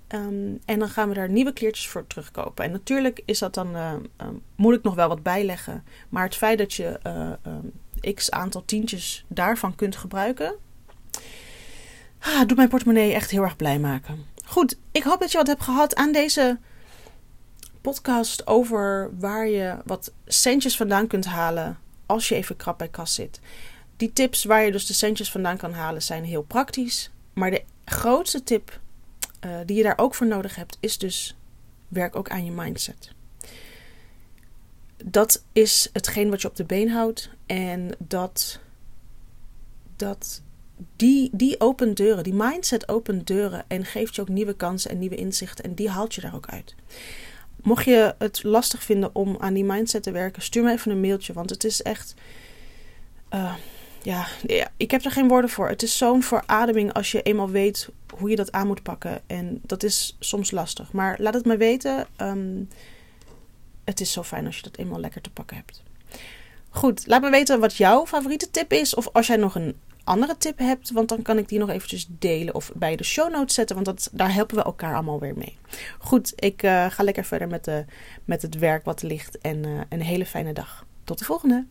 Um, 0.08 0.60
en 0.64 0.78
dan 0.78 0.88
gaan 0.88 1.08
we 1.08 1.14
daar 1.14 1.28
nieuwe 1.28 1.52
kleertjes 1.52 1.88
voor 1.88 2.06
terugkopen. 2.06 2.64
En 2.64 2.70
natuurlijk 2.70 3.22
is 3.24 3.38
dat 3.38 3.54
dan. 3.54 3.76
Uh, 3.76 3.92
um, 4.16 4.42
moet 4.56 4.74
ik 4.74 4.82
nog 4.82 4.94
wel 4.94 5.08
wat 5.08 5.22
bijleggen. 5.22 5.84
Maar 6.08 6.24
het 6.24 6.36
feit 6.36 6.58
dat 6.58 6.74
je 6.74 7.00
um, 7.46 8.14
x 8.14 8.30
aantal 8.30 8.62
tientjes 8.64 9.24
daarvan 9.28 9.74
kunt 9.74 9.96
gebruiken. 9.96 10.54
Ah, 12.18 12.46
doet 12.46 12.56
mijn 12.56 12.68
portemonnee 12.68 13.12
echt 13.12 13.30
heel 13.30 13.42
erg 13.42 13.56
blij 13.56 13.78
maken. 13.78 14.26
Goed, 14.44 14.78
ik 14.92 15.02
hoop 15.02 15.20
dat 15.20 15.30
je 15.32 15.38
wat 15.38 15.46
hebt 15.46 15.62
gehad 15.62 15.94
aan 15.94 16.12
deze 16.12 16.58
podcast 17.84 18.46
over 18.46 19.10
waar 19.18 19.48
je 19.48 19.76
wat 19.84 20.12
centjes 20.26 20.76
vandaan 20.76 21.06
kunt 21.06 21.24
halen 21.24 21.78
als 22.06 22.28
je 22.28 22.34
even 22.34 22.56
krap 22.56 22.78
bij 22.78 22.88
kas 22.88 23.14
zit. 23.14 23.40
Die 23.96 24.12
tips 24.12 24.44
waar 24.44 24.64
je 24.64 24.72
dus 24.72 24.86
de 24.86 24.92
centjes 24.92 25.30
vandaan 25.30 25.56
kan 25.56 25.72
halen 25.72 26.02
zijn 26.02 26.24
heel 26.24 26.42
praktisch. 26.42 27.10
Maar 27.32 27.50
de 27.50 27.62
grootste 27.84 28.42
tip 28.42 28.80
uh, 29.44 29.56
die 29.66 29.76
je 29.76 29.82
daar 29.82 29.98
ook 29.98 30.14
voor 30.14 30.26
nodig 30.26 30.56
hebt 30.56 30.76
is 30.80 30.98
dus 30.98 31.36
werk 31.88 32.16
ook 32.16 32.28
aan 32.28 32.44
je 32.44 32.50
mindset. 32.50 33.12
Dat 35.04 35.44
is 35.52 35.88
hetgeen 35.92 36.30
wat 36.30 36.42
je 36.42 36.48
op 36.48 36.56
de 36.56 36.64
been 36.64 36.90
houdt 36.90 37.30
en 37.46 37.90
dat, 37.98 38.60
dat 39.96 40.42
die, 40.96 41.30
die 41.32 41.60
opent 41.60 41.96
deuren, 41.96 42.24
die 42.24 42.34
mindset 42.34 42.88
opent 42.88 43.26
deuren 43.26 43.64
en 43.68 43.84
geeft 43.84 44.14
je 44.14 44.20
ook 44.20 44.28
nieuwe 44.28 44.56
kansen 44.56 44.90
en 44.90 44.98
nieuwe 44.98 45.16
inzichten 45.16 45.64
en 45.64 45.74
die 45.74 45.90
haalt 45.90 46.14
je 46.14 46.20
daar 46.20 46.34
ook 46.34 46.48
uit. 46.48 46.74
Mocht 47.64 47.84
je 47.84 48.14
het 48.18 48.42
lastig 48.42 48.82
vinden 48.82 49.10
om 49.14 49.36
aan 49.38 49.54
die 49.54 49.64
mindset 49.64 50.02
te 50.02 50.10
werken, 50.10 50.42
stuur 50.42 50.62
me 50.62 50.72
even 50.72 50.90
een 50.90 51.00
mailtje. 51.00 51.32
Want 51.32 51.50
het 51.50 51.64
is 51.64 51.82
echt. 51.82 52.14
Uh, 53.34 53.54
ja, 54.02 54.26
ik 54.76 54.90
heb 54.90 55.04
er 55.04 55.10
geen 55.10 55.28
woorden 55.28 55.50
voor. 55.50 55.68
Het 55.68 55.82
is 55.82 55.96
zo'n 55.96 56.22
verademing 56.22 56.92
als 56.92 57.12
je 57.12 57.22
eenmaal 57.22 57.50
weet 57.50 57.88
hoe 58.18 58.30
je 58.30 58.36
dat 58.36 58.52
aan 58.52 58.66
moet 58.66 58.82
pakken. 58.82 59.20
En 59.26 59.60
dat 59.62 59.82
is 59.82 60.16
soms 60.18 60.50
lastig. 60.50 60.92
Maar 60.92 61.16
laat 61.20 61.34
het 61.34 61.44
me 61.44 61.56
weten. 61.56 62.06
Um, 62.16 62.68
het 63.84 64.00
is 64.00 64.12
zo 64.12 64.22
fijn 64.22 64.46
als 64.46 64.56
je 64.56 64.62
dat 64.62 64.76
eenmaal 64.76 65.00
lekker 65.00 65.20
te 65.20 65.30
pakken 65.30 65.56
hebt. 65.56 65.82
Goed, 66.68 67.06
laat 67.06 67.22
me 67.22 67.30
weten 67.30 67.60
wat 67.60 67.76
jouw 67.76 68.06
favoriete 68.06 68.50
tip 68.50 68.72
is. 68.72 68.94
Of 68.94 69.08
als 69.12 69.26
jij 69.26 69.36
nog 69.36 69.54
een 69.54 69.76
andere 70.04 70.36
tip 70.36 70.58
hebt, 70.58 70.90
want 70.90 71.08
dan 71.08 71.22
kan 71.22 71.38
ik 71.38 71.48
die 71.48 71.58
nog 71.58 71.68
eventjes 71.68 72.06
delen 72.08 72.54
of 72.54 72.72
bij 72.74 72.96
de 72.96 73.04
show 73.04 73.30
notes 73.30 73.54
zetten, 73.54 73.74
want 73.74 73.86
dat, 73.86 74.08
daar 74.12 74.34
helpen 74.34 74.56
we 74.56 74.62
elkaar 74.62 74.94
allemaal 74.94 75.20
weer 75.20 75.36
mee. 75.36 75.58
Goed, 75.98 76.32
ik 76.36 76.62
uh, 76.62 76.90
ga 76.90 77.02
lekker 77.02 77.24
verder 77.24 77.48
met, 77.48 77.64
de, 77.64 77.84
met 78.24 78.42
het 78.42 78.58
werk 78.58 78.84
wat 78.84 79.02
ligt 79.02 79.38
en 79.38 79.66
uh, 79.66 79.80
een 79.88 80.02
hele 80.02 80.26
fijne 80.26 80.52
dag. 80.52 80.86
Tot 81.04 81.18
de 81.18 81.24
volgende! 81.24 81.66